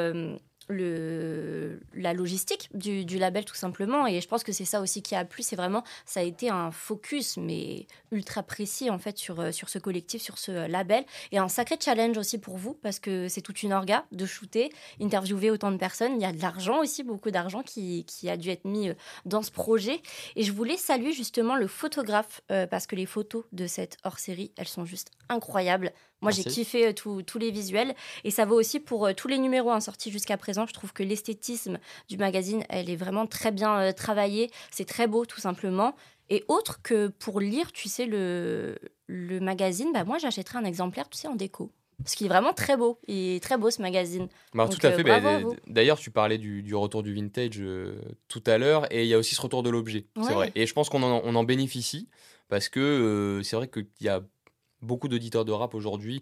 [0.70, 4.08] la logistique du, label tout simplement.
[4.08, 5.44] Et je pense que c'est ça aussi qui a plu.
[5.44, 9.70] C'est vraiment, ça a été un focus, mais ultra précis en fait sur, euh, sur
[9.70, 11.06] ce collectif, sur ce label.
[11.32, 14.72] Et un sacré challenge aussi pour vous, parce que c'est toute une orga de shooter,
[15.02, 16.14] interviewer autant de personnes.
[16.16, 18.94] Il y a de l'argent aussi, beaucoup d'argent qui, a dû être mis euh,
[19.26, 20.02] dans ce projet.
[20.36, 24.52] Et je voulais saluer justement le photographe, euh, parce que les photos de cette hors-série,
[24.58, 25.92] elles sont juste incroyables.
[26.22, 27.94] Moi, j'ai kiffé tous les visuels.
[28.24, 31.04] Et ça vaut aussi pour tous les numéros en sortis jusqu'à présent je trouve que
[31.04, 34.52] l'esthétisme du magazine, elle est vraiment très bien euh, travaillée.
[34.72, 35.96] C'est très beau, tout simplement.
[36.30, 41.10] Et autre que pour lire, tu sais, le, le magazine, bah moi, j'achèterais un exemplaire,
[41.10, 41.72] tu sais, en déco.
[42.04, 43.00] Parce qu'il est vraiment très beau.
[43.08, 44.28] Il est très beau ce magazine.
[44.54, 45.04] Bah, tout à fait.
[45.04, 45.22] Bah,
[45.68, 47.96] d'ailleurs, tu parlais du, retour du vintage euh,
[48.28, 48.92] tout à l'heure.
[48.92, 50.08] Et il y a aussi ce retour de l'objet.
[50.22, 50.52] C'est vrai.
[50.56, 52.10] Et je pense qu'on en, on en bénéficie.
[52.48, 54.22] Parce que euh, c'est vrai qu'il y a
[54.86, 56.22] beaucoup d'auditeurs de rap aujourd'hui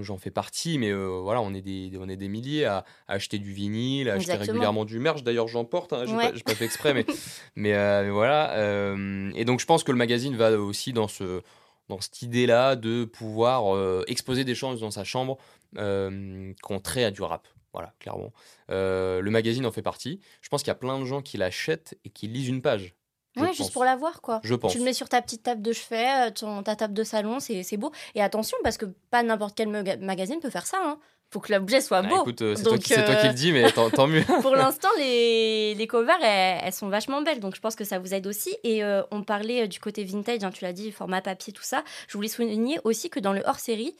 [0.00, 3.38] j'en fais partie, mais euh, voilà, on est des, on est des milliers à, acheter
[3.38, 5.22] du vinyle, à acheter régulièrement du merch.
[5.22, 7.06] D'ailleurs, j'en porte, hein, j'ai pas, fait exprès, mais,
[7.56, 8.52] mais, euh, voilà.
[8.54, 11.42] Euh, et donc, je pense que le magazine va aussi dans, ce,
[11.88, 15.38] dans cette idée-là de pouvoir exposer des choses dans sa chambre
[15.74, 17.46] qu'on trait à du rap.
[17.72, 18.32] Voilà, clairement.
[18.68, 20.20] le magazine en fait partie.
[20.42, 22.94] Je pense qu'il y a plein de gens qui l'achètent et qui lisent une page.
[23.36, 24.40] Oui, juste pour la voir, quoi.
[24.42, 24.72] Je pense.
[24.72, 27.38] Tu le mets sur ta petite table de chevet, euh, ton, ta table de salon,
[27.40, 27.92] c'est beau.
[28.14, 29.68] Et attention, parce que pas n'importe quel
[30.00, 30.78] magazine peut faire ça.
[30.82, 30.98] Hein.
[31.32, 32.20] Faut que l'objet soit bah, beau.
[32.22, 34.24] écoute, euh, c'est toi, qui le euh, dis, mais tant, mieux.
[34.42, 37.38] pour l'instant, les, les covers, elles, sont vachement belles.
[37.38, 38.56] Donc, je pense que ça vous aide aussi.
[38.64, 41.84] Et on parlait du côté vintage, hein, tu l'as dit, format papier, tout ça.
[42.08, 43.96] Je voulais souligner aussi que dans le hors-série,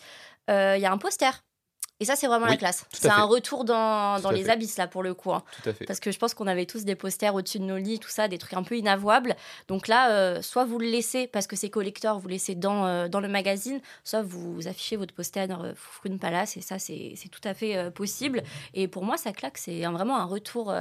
[0.49, 1.45] il y a un poster
[2.01, 2.87] et ça, c'est vraiment la classe.
[2.93, 5.35] C'est un retour dans, dans les abysses, là, pour le coup.
[5.35, 5.43] Hein.
[5.63, 5.85] Tout à fait.
[5.85, 8.27] Parce que je pense qu'on avait tous des posters au-dessus de nos lits, tout ça,
[8.27, 9.37] des trucs un peu inavouables.
[9.69, 12.87] Donc là, euh, soit vous le laissez parce que c'est collector, vous le laissez dans,
[12.87, 16.79] euh, dans le magazine, soit vous affichez votre poster dans euh, Foufoun Palace, et ça,
[16.79, 18.43] c'est tout à fait possible.
[18.73, 20.73] Et pour moi, ça claque, c'est vraiment un retour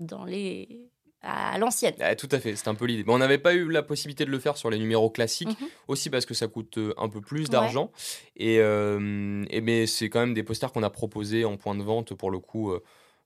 [0.00, 0.88] dans les
[1.26, 1.94] à l'ancienne.
[2.16, 3.04] tout à fait, c'est un peu l'idée.
[3.08, 5.68] on n'avait pas eu la possibilité de le faire sur les numéros classiques, mhm.
[5.88, 7.90] aussi parce que ça coûte euh, un peu plus d'argent.
[8.40, 12.14] Euh, et, mais c'est quand même des posters qu'on a proposés en point de vente
[12.14, 12.82] pour le coup, euh,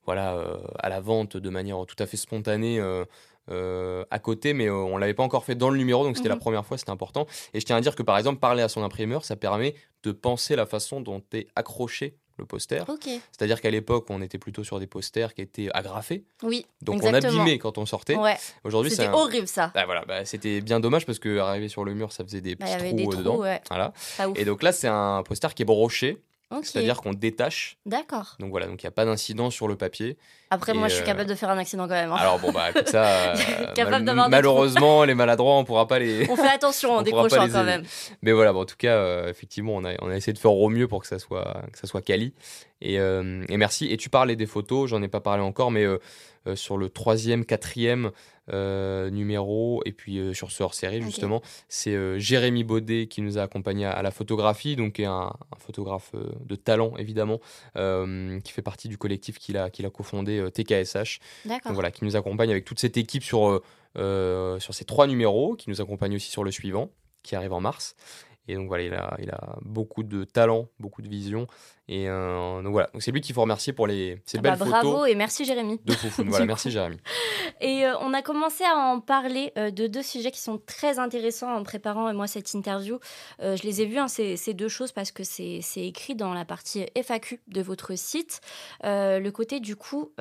[0.06, 0.42] voilà,
[0.78, 2.80] à la vente de manière tout à fait spontanée.
[3.50, 6.40] à côté, mais on l'avait pas encore fait dans le numéro, donc c'était la mhm.
[6.40, 7.26] première fois, c'était important.
[7.52, 10.12] Et je tiens à dire que par exemple, parler à son imprimeur, ça permet de
[10.12, 12.84] penser la façon dont est accroché le poster.
[13.32, 16.24] C'est-à-dire qu'à l'époque, on était plutôt sur des posters qui étaient agrafés.
[16.42, 16.66] Oui.
[16.82, 18.16] Donc on abîmait quand on sortait.
[18.16, 18.36] Ouais.
[18.64, 19.70] Aujourd'hui, c'était horrible ça.
[19.74, 22.56] Bah, voilà, bah, c'était bien dommage parce que arriver sur le mur, ça faisait des
[22.56, 23.36] bah, petits trous, dedans.
[23.68, 23.92] Voilà.
[24.36, 26.18] Et donc là, c'est un poster qui est broché
[26.62, 27.78] c'est-à-dire qu'on détache.
[27.86, 28.36] D'accord.
[28.40, 30.16] Donc voilà, donc il n'y a pas d'incident sur le papier.
[30.50, 32.10] Après, moi, je suis capable de faire un accident quand même.
[32.10, 32.16] Hein.
[32.18, 33.34] Alors bon, bah écoute ça.
[33.80, 36.28] Euh, malheureusement, les maladroits, on pourra pas les.
[36.30, 37.84] On fait attention en décrochant quand même.
[38.22, 40.52] Mais voilà, bon, en tout cas, euh, effectivement, on a, on a essayé de faire
[40.52, 42.34] au mieux pour que ça soit, que ça soit quali.
[42.80, 43.86] Et, euh, et merci.
[43.86, 45.86] Et tu parlais des photos, j'en ai pas parlé encore, mais
[46.46, 48.12] euh, sur le troisième, quatrième
[48.50, 53.42] euh, numéro, et puis euh, sur ce hors-série, justement, c'est Jérémy Baudet qui nous a
[53.42, 57.40] accompagnés à, la photographie, donc est un, photographe de talent, évidemment,
[57.74, 61.20] qui fait partie du collectif qu'il a, qu'il a cofondé, TKSH.
[61.44, 63.60] Donc voilà, qui nous accompagne avec toute cette équipe sur,
[63.94, 66.90] sur ces trois numéros, qui nous accompagne aussi sur le suivant,
[67.22, 67.94] qui arrive en mars.
[68.48, 71.46] Et donc voilà, il a, il a beaucoup de talent, beaucoup de vision.
[71.88, 74.52] Et euh, donc voilà, donc c'est lui qu'il faut remercier pour les, ces ah belles
[74.52, 74.82] bah, photos.
[74.82, 75.80] Bravo et merci Jérémy.
[75.84, 76.28] De Foufoune.
[76.30, 76.98] voilà, merci Jérémy.
[77.60, 80.98] Et euh, on a commencé à en parler euh, de deux sujets qui sont très
[80.98, 82.98] intéressants en préparant moi cette interview.
[83.40, 86.44] je les ai vus, hein, ces, ces, deux choses, parce que c'est écrit dans la
[86.44, 88.40] partie FAQ de votre site.
[88.82, 90.12] le côté du coup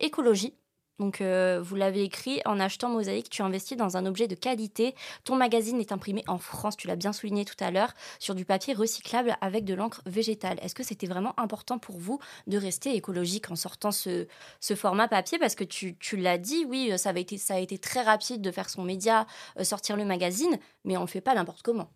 [0.00, 0.54] écologie
[0.98, 4.94] donc, euh, vous l'avez écrit, en achetant Mosaïque, tu investis dans un objet de qualité.
[5.24, 8.46] Ton magazine est imprimé en France, tu l'as bien souligné tout à l'heure, sur du
[8.46, 10.58] papier recyclable avec de l'encre végétale.
[10.62, 14.26] Est-ce que c'était vraiment important pour vous de rester écologique en sortant ce,
[14.74, 15.38] format papier?
[15.38, 18.82] Parce que tu, l'as dit, oui, été, ça a été très rapide de faire son
[18.82, 19.26] média,
[19.58, 21.90] euh, sortir le magazine, mais on ne le fait pas n'importe comment.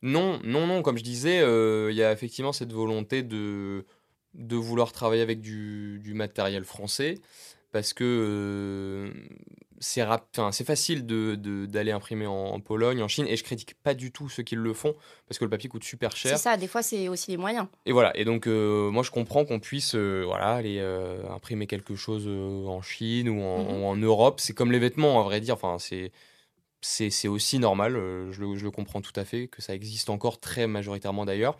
[0.00, 3.84] Non, non, non, comme je disais, euh, il y a effectivement cette volonté de,
[4.34, 7.16] vouloir travailler avec du matériel français.
[7.72, 9.12] Parce que
[9.80, 10.04] c'est
[10.50, 14.10] c'est facile d'aller de, d'aller imprimer en, Pologne, en Chine, et je critique pas du
[14.12, 14.94] tout ceux qui le font,
[15.28, 16.36] parce que le papier coûte super cher.
[16.36, 17.66] C'est ça, des fois c'est aussi les moyens.
[17.86, 20.80] Et voilà, et donc moi je comprends qu'on puisse voilà, aller
[21.30, 24.40] imprimer quelque chose en Chine ou en, en Europe.
[24.40, 26.12] C'est comme les vêtements, à vrai dire, enfin, c'est
[26.80, 30.10] c'est aussi normal, euh, je le, je, le, comprends tout à fait, que ça existe
[30.10, 31.56] encore très majoritairement d'ailleurs.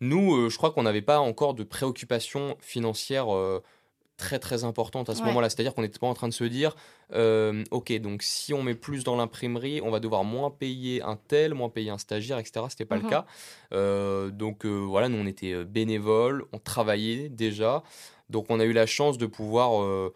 [0.00, 3.62] Nous, euh, je crois qu'on n'avait pas encore de préoccupations financières euh,
[4.16, 5.50] très très importantes à ce moment-là.
[5.50, 6.74] C'est-à-dire qu'on n'était pas en train de se dire,
[7.12, 11.54] ok, donc si on met plus dans l'imprimerie, on va devoir moins payer un tel,
[11.54, 12.66] moins payer un stagiaire, etc.
[12.68, 14.30] C'était pas le mmh cas.
[14.30, 17.82] donc voilà, nous on était bénévoles, on travaillait déjà.
[18.30, 20.10] Donc on a eu la chance de pouvoir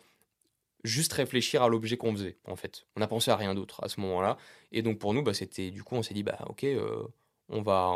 [0.84, 2.86] juste réfléchir à l'objet qu'on faisait, en fait.
[2.96, 4.36] On n'a pensé à rien d'autre à ce moment-là.
[4.72, 7.02] Et donc pour nous, bah, c'était du coup, on s'est dit, bah ok, euh,
[7.50, 7.90] on va,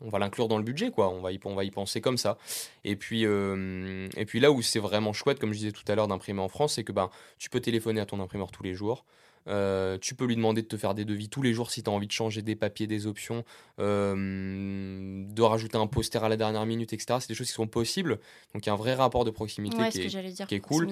[0.00, 1.10] on, va l'inclure dans le budget, quoi.
[1.10, 2.38] On va y, on va y penser comme ça.
[2.84, 5.94] Et puis, euh, et puis là où c'est vraiment chouette, comme je disais tout à
[5.94, 8.74] l'heure, d'imprimer en France, c'est que bah, tu peux téléphoner à ton imprimeur tous les
[8.74, 9.04] jours.
[9.48, 11.88] Euh, tu peux lui demander de te faire des devis tous les jours si tu
[11.88, 13.44] as envie de changer des papiers, des options,
[13.78, 17.18] de rajouter un poster à la dernière minute, etc.
[17.20, 18.18] C'est des choses qui sont possibles.
[18.54, 20.88] Donc il y a un vrai rapport de proximité qui, est, qui, est, cool.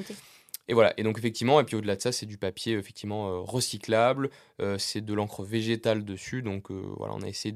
[0.69, 3.41] Et voilà, et donc effectivement, et puis au-delà de ça, c'est du papier effectivement euh,
[3.41, 4.31] recyclable,
[4.63, 7.55] euh, c'est de l'encre végétale dessus, donc euh, voilà, on a essayé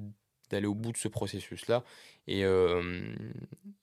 [0.51, 1.85] d'aller au bout de ce processus-là,
[2.27, 2.45] et,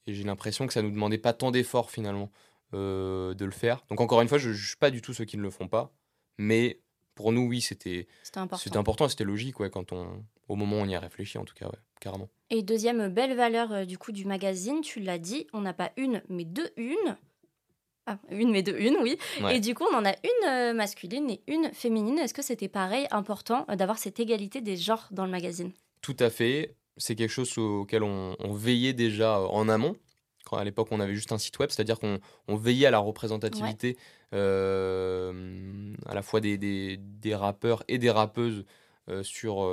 [0.08, 2.32] j'ai l'impression que ça nous demandait pas tant d'efforts finalement
[2.74, 3.84] de le faire.
[3.90, 5.68] Donc encore une fois, je ne juge pas du tout ceux qui ne le font
[5.68, 5.94] pas,
[6.38, 6.82] mais
[7.16, 10.86] pour nous, oui, c'était important, important c'était logique, ouais, quand on, au moment où on
[10.86, 12.30] y a réfléchi, en tout cas, ouais, carrément.
[12.50, 16.22] Et deuxième belle valeur du coup du magazine, tu l'as dit, on n'a pas une,
[16.30, 17.18] mais deux une.
[18.08, 19.18] Ah, une, mais deux, une, oui.
[19.50, 22.20] Et du coup, on en a une euh, masculine et une féminine.
[22.20, 25.72] Est-ce que c'était pareil, important euh, d'avoir cette égalité des genres dans le magazine?
[26.06, 26.76] Tout à fait.
[26.98, 29.96] C'est quelque chose auquel on, veillait déjà euh, en amont.
[30.46, 32.20] Quand à l'époque, on avait juste un site web, c'est-à-dire qu'on
[32.56, 33.98] veillait à la représentativité
[34.32, 34.44] à
[36.14, 38.66] la fois des, des, des, rappeurs et des rappeuses
[39.24, 39.68] sur,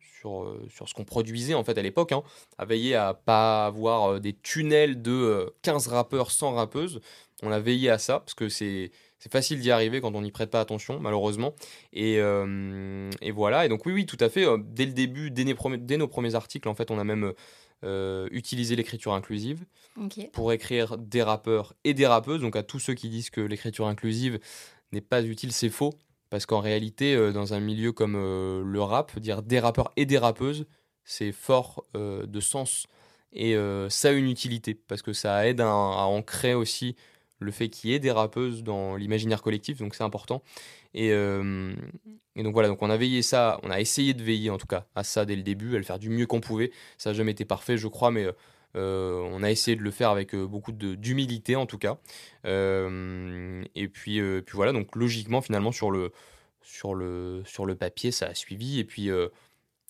[0.00, 2.22] sur, sur ce qu'on produisait en fait à l'époque, hein,
[2.56, 7.00] à veiller à pas avoir des tunnels de 15 rappeurs sans rappeuses,
[7.42, 8.90] on a veillé à ça parce que c'est
[9.26, 11.54] facile d'y arriver quand on n'y prête pas attention, malheureusement.
[11.92, 13.66] Et, euh, voilà.
[13.66, 14.46] Et donc, oui, oui, tout à fait.
[14.46, 17.32] Euh, dès le début, dès, nos premiers articles, en fait, on a même
[17.84, 19.64] euh, utilisé l'écriture inclusive
[20.32, 22.40] pour écrire des rappeurs et des rappeuses.
[22.40, 24.38] Donc, à tous ceux qui disent que l'écriture inclusive
[24.92, 25.94] n'est pas utile, c'est faux.
[26.30, 30.66] Parce qu'en réalité, dans un milieu comme le rap, dire des rappeurs et des rappeuses,
[31.02, 32.86] c'est fort de sens.
[33.32, 33.56] Et
[33.88, 36.96] ça a une utilité parce que ça aide à ancrer aussi
[37.38, 40.42] le fait qu'il y ait des rappeuses dans l'imaginaire collectif, donc c'est important.
[40.94, 41.72] Et, euh,
[42.34, 44.66] et, donc voilà, donc on a veillé ça, on a essayé de veiller en tout
[44.66, 46.72] cas à ça dès le début, à le faire du mieux qu'on pouvait.
[46.96, 48.26] Ça n'a jamais été parfait, je crois, mais
[48.76, 51.98] euh, on a essayé de le faire avec euh, beaucoup d'humilité en tout cas.
[52.44, 56.12] et puis, puis voilà, donc logiquement finalement sur le,
[56.62, 58.80] sur, le, sur le papier, ça a suivi.
[58.80, 59.10] Et puis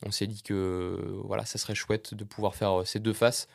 [0.04, 3.48] on s'est dit que voilà, ça serait chouette de pouvoir faire ces deux faces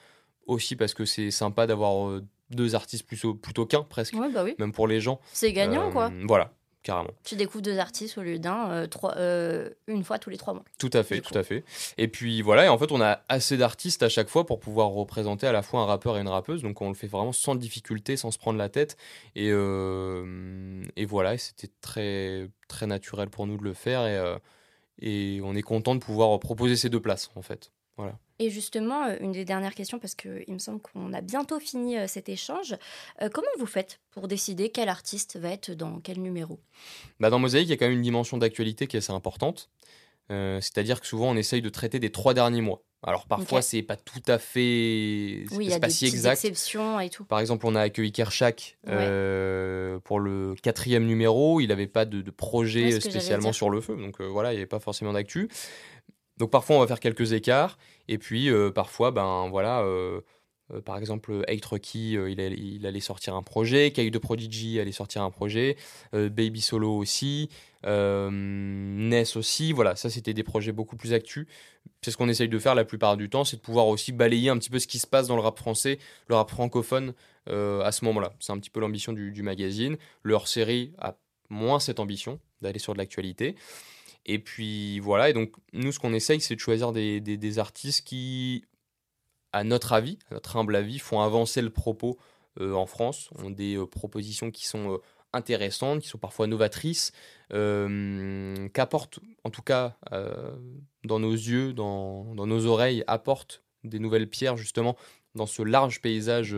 [0.46, 2.22] aussi parce que c'est sympa d'avoir
[2.56, 4.56] deux artistes plutôt, plutôt qu'un presque, bah oui.
[4.60, 5.20] même pour les gens.
[5.34, 6.12] C'est gagnant quoi.
[6.12, 6.52] Euh, voilà,
[6.82, 7.12] carrément.
[7.24, 10.64] Tu découvres deux artistes au lieu d'un, euh, euh, une fois tous les trois mois.
[10.80, 11.64] Tout à fait, tout à fait.
[11.98, 14.90] Et puis voilà, et en fait on a assez d'artistes à chaque fois pour pouvoir
[14.90, 17.56] représenter à la fois un rappeur et une rappeuse, donc on le fait vraiment sans
[17.56, 18.98] difficulté, sans se prendre la tête.
[19.36, 24.38] Et, et voilà, c'était très, très naturel pour nous de le faire et,
[25.00, 27.72] et on est content de pouvoir proposer ces deux places en fait.
[27.98, 28.18] Voilà.
[28.40, 31.98] Et justement, euh, une des dernières questions, parce qu'il me semble qu'on a bientôt fini
[31.98, 32.76] euh, cet échange,
[33.22, 36.60] euh, comment vous faites pour décider quel artiste va être dans quel numéro?
[37.20, 39.70] Bah Dans Mosaïque, il y a quand même une dimension d'actualité qui est assez importante.
[40.30, 42.82] C'est-à-dire que souvent, on essaye de traiter des trois derniers mois.
[43.04, 45.46] Alors parfois, c'est pas tout à fait.
[45.52, 46.32] Oui, il y a pas des si exact.
[46.32, 47.24] exceptions et tout.
[47.24, 51.60] Par exemple, on a accueilli Kershak pour le quatrième numéro.
[51.60, 54.80] Il n'avait pas de, projet spécialement sur le feu, donc voilà, il n'y avait pas
[54.80, 55.50] forcément d'actu.
[56.38, 57.78] Donc parfois on va faire quelques écarts
[58.08, 60.22] et puis euh, parfois ben voilà euh,
[60.74, 65.22] euh, par exemple Eight Rocky il, allait sortir un projet, Caillou de Prodigy allait sortir
[65.22, 65.78] un projet,
[66.12, 67.50] Baby Solo aussi,
[67.84, 71.48] Ness aussi, voilà ça c'était des projets beaucoup plus actus.
[72.02, 74.50] C'est ce qu'on essaye de faire la plupart du temps, c'est de pouvoir aussi balayer
[74.50, 77.14] un petit peu ce qui se passe dans le rap français, le rap francophone
[77.48, 78.34] à ce moment-là.
[78.40, 79.98] C'est un petit peu l'ambition du magazine.
[80.24, 81.16] Leur série a
[81.50, 83.56] moins cette ambition d'aller sur de l'actualité.
[84.26, 88.08] Et puis voilà, et donc nous ce qu'on essaye c'est de choisir des, des, artistes
[88.08, 88.64] qui,
[89.52, 92.18] à notre avis, à notre humble avis, font avancer le propos
[92.62, 94.98] euh, en France, ont des euh, propositions qui sont euh,
[95.34, 97.12] intéressantes, qui sont parfois novatrices,
[97.50, 99.98] qu'apportent, en tout cas
[101.04, 104.96] dans nos yeux, dans, dans, nos oreilles, apportent des nouvelles pierres justement
[105.36, 106.56] dans ce large paysage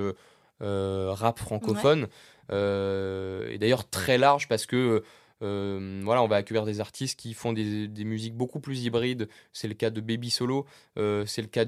[0.60, 2.08] rap francophone.
[2.52, 5.04] et d'ailleurs très large parce que
[5.42, 9.28] voilà, on va accueillir des artistes qui font des, des musiques beaucoup plus hybrides.
[9.54, 10.66] C'est le cas de Baby Solo,
[10.96, 11.66] c'est le cas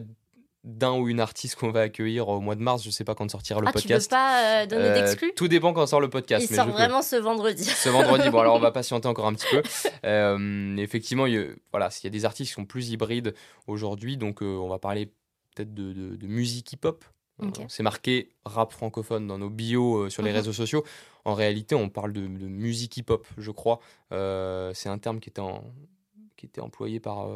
[0.68, 2.84] d'un ou une artiste qu'on va accueillir au mois de mars.
[2.84, 4.10] Je sais pas quand sortira le podcast.
[4.10, 5.32] Tu veux pas euh, donner d'exclus?
[5.36, 6.46] Tout dépend quand sort le podcast.
[6.50, 7.64] Il sort vraiment ce vendredi.
[7.78, 8.30] Ce vendredi.
[8.30, 9.64] Bon, alors on va patienter encore un petit peu.
[10.04, 13.34] Euh, effectivement, il voilà, il y a des artistes qui sont plus hybrides
[13.66, 15.08] aujourd'hui, donc euh, on va parler
[15.56, 17.04] peut-être de, musique hip-hop.
[17.68, 20.38] C'est marqué rap francophone dans nos bios sur les mhm.
[20.38, 20.84] réseaux sociaux.
[21.26, 23.80] En réalité, on parle de, musique hip-hop, je crois.
[24.12, 25.42] c'est un terme qui était,
[26.36, 27.28] qui était employé par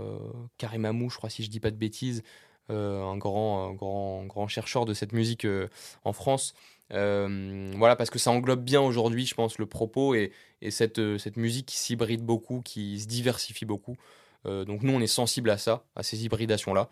[0.57, 2.23] Karim Amou, je crois, si je dis pas de bêtises.
[2.71, 5.67] Euh, un grand, grand, grand chercheur de cette musique euh,
[6.05, 6.53] en France.
[6.93, 10.31] Euh, voilà, parce que ça englobe bien aujourd'hui, je pense, le propos et,
[10.61, 13.97] et cette, cette musique qui s'hybride beaucoup, qui se diversifie beaucoup.
[14.45, 16.89] donc nous, on est sensible à ça, à ces hybridations-là.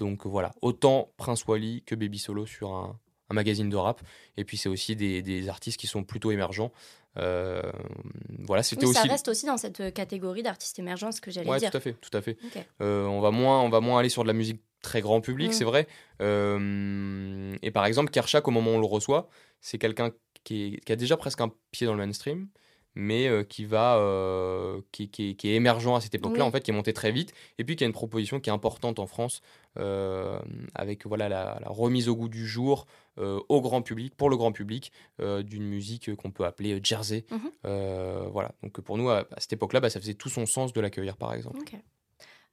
[0.00, 2.98] Donc voilà, autant Prince Wally que Baby Solo sur un,
[3.28, 4.00] un magazine de rap.
[4.36, 6.72] Et puis c'est aussi des, des, artistes qui sont plutôt émergents.
[7.14, 8.94] voilà, c'était aussi.
[8.94, 11.70] Ça reste aussi dans cette catégorie d'artistes émergents, ce que j'allais dire.
[11.70, 12.36] Tout à fait, tout à fait.
[12.80, 15.64] on va moins, on va moins aller sur de la musique très grand public, c'est
[15.64, 15.86] vrai.
[16.20, 19.28] Euh, et par exemple, Kershak, au moment où on le reçoit,
[19.60, 20.10] c'est quelqu'un
[20.44, 22.48] qui, a déjà presque un pied dans le mainstream,
[22.94, 26.74] mais euh, qui va euh, qui, est émergent à cette époque-là, en fait, qui est
[26.74, 29.42] monté très vite, et puis qui a une proposition qui est importante en France,
[29.76, 32.86] avec voilà la, remise au goût du jour
[33.16, 37.24] au grand public, pour le grand public, d'une musique qu'on peut appeler Jersey.
[37.30, 38.30] Mhm.
[38.32, 38.52] voilà.
[38.62, 41.32] Donc pour nous, à, cette époque-là, bah, ça faisait tout son sens de l'accueillir, par
[41.34, 41.60] exemple.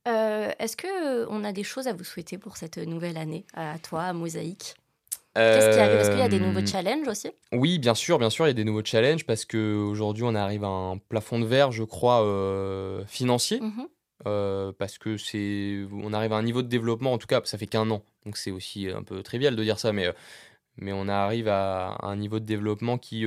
[0.08, 3.78] Euh, est-ce que on a des choses à vous souhaiter pour cette nouvelle année, à
[3.80, 4.76] toi, à Mosaïque?
[5.38, 6.00] Qu'est-ce qui arrive?
[6.00, 7.32] Est-ce qu'il y a des nouveaux euh, challenges aussi?
[7.52, 10.64] Oui, bien sûr, bien sûr, il y a des nouveaux challenges parce qu'aujourd'hui, on arrive
[10.64, 13.62] à un plafond de verre, je crois, euh, financier.
[13.62, 14.74] Mhm.
[14.78, 17.68] parce que c'est, on arrive à un niveau de développement, en tout cas, ça fait
[17.68, 20.10] qu'un an, donc c'est aussi un peu trivial de dire ça, mais,
[20.76, 23.24] mais on arrive à un niveau de développement qui,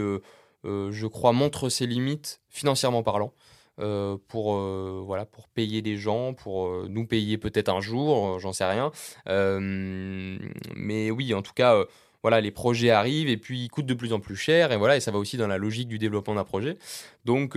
[0.65, 3.33] je crois, montre ses limites financièrement parlant.
[3.81, 8.39] Euh, pour, euh, voilà, pour payer des gens, pour euh, nous payer peut-être un jour,
[8.39, 8.91] j'en sais rien.
[9.27, 11.85] mais oui, en tout cas,
[12.23, 14.97] voilà, les projets arrivent et puis ils coûtent de plus en plus cher et voilà,
[14.97, 16.77] et ça va aussi dans la logique du développement d'un projet.
[17.25, 17.55] Donc,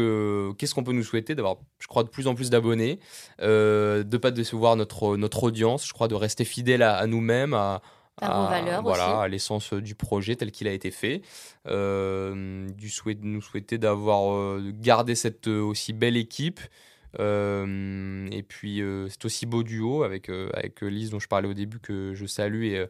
[0.58, 3.00] qu'est-ce qu'on peut nous souhaiter D'avoir, je crois, de plus en plus d'abonnés,
[3.40, 7.82] de ne pas décevoir notre, notre audience, je crois, de rester fidèle à nous-mêmes, à,
[8.22, 11.22] à, voilà, à l'essence euh, du projet tel qu'il a été fait.
[11.68, 16.60] Euh, du souhait, nous souhaiter d'avoir euh, gardé cette aussi belle équipe.
[17.20, 22.14] et puis c'est aussi beau duo avec, avec Lise dont je parlais au début que
[22.16, 22.86] je salue et,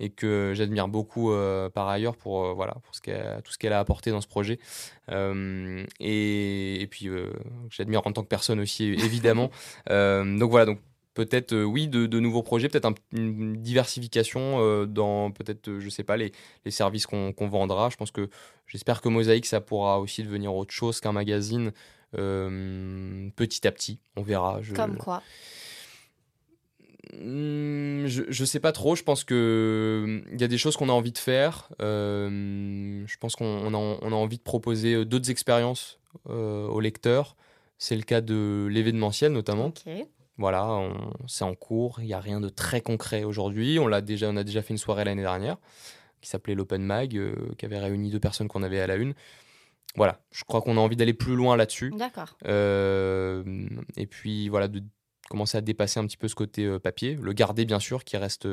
[0.00, 1.30] et que j'admire beaucoup
[1.74, 4.58] par ailleurs pour, voilà, pour ce tout ce qu'elle a apporté dans ce projet.
[5.10, 7.10] et, et, puis
[7.70, 9.50] j'admire en tant que personne aussi évidemment.
[9.90, 10.80] donc voilà, donc
[11.16, 16.04] peut-être euh, oui de, nouveaux projets, peut-être une diversification euh, dans peut-être euh, je sais
[16.04, 16.30] pas les,
[16.68, 17.88] services qu'on vendra.
[17.88, 18.28] Je pense que
[18.66, 21.72] j'espère que Mosaïque ça pourra aussi devenir autre chose qu'un magazine
[22.12, 23.98] petit à petit.
[24.16, 24.60] On verra.
[24.74, 25.22] Comme quoi?
[27.12, 30.88] Hmm, je, je sais pas trop, je pense que il y a des choses qu'on
[30.88, 31.68] a envie de faire.
[31.80, 37.36] je pense qu'on a, on a, envie de proposer d'autres expériences aux lecteurs.
[37.78, 39.72] C'est le cas de l'événementiel notamment.
[40.38, 40.90] Voilà,
[41.26, 43.78] c'est en cours, il n'y a rien de très concret aujourd'hui.
[43.78, 45.56] On, l'a déjà, on a déjà fait une soirée l'année dernière
[46.20, 49.14] qui s'appelait l'Open Mag, euh, qui avait réuni deux personnes qu'on avait à la une.
[49.94, 51.92] Voilà, je crois qu'on a envie d'aller plus loin là-dessus.
[51.96, 52.36] D'accord.
[52.46, 53.44] Euh,
[53.96, 54.82] et puis voilà, de
[55.30, 58.16] commencer à dépasser un petit peu ce côté euh, papier, le garder bien sûr, qui
[58.16, 58.48] reste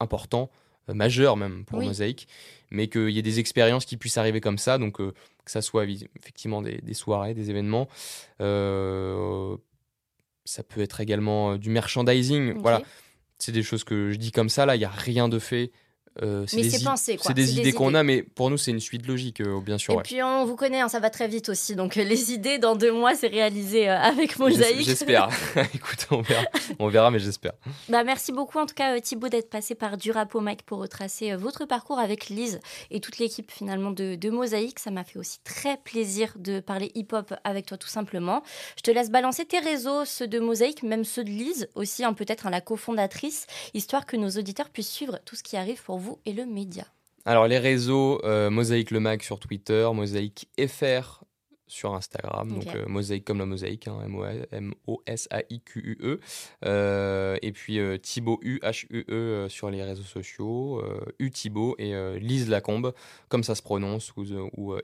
[0.00, 0.48] important,
[0.86, 2.28] majeur même pour Mosaïque,
[2.70, 5.12] mais qu'il y ait des expériences qui puissent arriver comme ça, donc que
[5.44, 7.88] ça soit effectivement des, des soirées, des événements
[10.48, 12.54] ça peut être également euh, du merchandising.
[12.54, 12.82] Voilà,
[13.38, 14.64] c'est des choses que je dis comme ça.
[14.66, 15.70] Là, il n'y a rien de fait.
[16.22, 19.40] Euh, c'est des, C'est des, idées qu'on a, mais pour nous, c'est une suite logique,
[19.40, 19.94] euh, bien sûr.
[19.94, 21.76] Et puis, on vous connaît, hein, ça va très vite aussi.
[21.76, 24.86] Donc, les idées, dans deux mois, c'est réalisé avec Mosaïque.
[24.86, 25.28] J'espère.
[25.74, 26.44] Écoute, on verra,
[26.78, 27.52] on verra mais j'espère.
[27.88, 31.64] Bah, merci beaucoup, en tout cas, Thibaut, d'être passé par Durapo Mike pour retracer votre
[31.64, 32.60] parcours avec Lise
[32.90, 34.78] et toute l'équipe, finalement, de, de Mosaïque.
[34.78, 38.42] Ça m'a fait aussi très plaisir de parler hip-hop avec toi, tout simplement.
[38.76, 42.12] Je te laisse balancer tes réseaux, ceux de Mosaïque, même ceux de Lise, aussi, hein,
[42.12, 45.98] peut-être hein, la cofondatrice, histoire que nos auditeurs puissent suivre tout ce qui arrive pour
[45.98, 46.86] vous et le média
[47.24, 51.24] Alors les réseaux, euh, Mosaïque le Mag sur Twitter, Mosaïque FR
[51.66, 53.98] sur Instagram, donc euh, Mosaïque comme la mosaïque, hein,
[54.52, 56.20] M-O-S-A-I-Q-U-E.
[56.64, 60.82] Euh, et puis Thibaut U, H-U-E sur les réseaux sociaux,
[61.18, 62.94] U Thibaut et Lise Lacombe,
[63.28, 64.24] comme ça se prononce, ou,
[64.56, 64.74] ou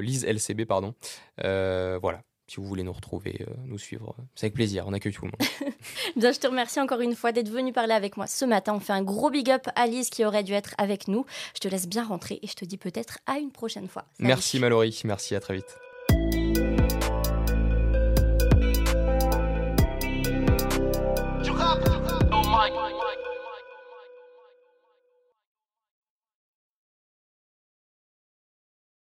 [0.00, 0.94] Lise LCB, pardon.
[1.38, 2.22] voilà.
[2.48, 5.74] Si vous voulez nous retrouver, nous suivre, c'est avec plaisir, on accueille tout le monde.
[6.16, 8.74] Bien, je te remercie encore une fois d'être venu parler avec moi ce matin.
[8.74, 11.26] On fait un gros big up à Lise qui aurait dû être avec nous.
[11.54, 14.04] Je te laisse bien rentrer et je te dis peut-être à une prochaine fois.
[14.18, 15.78] Merci Mallory, merci, à très vite.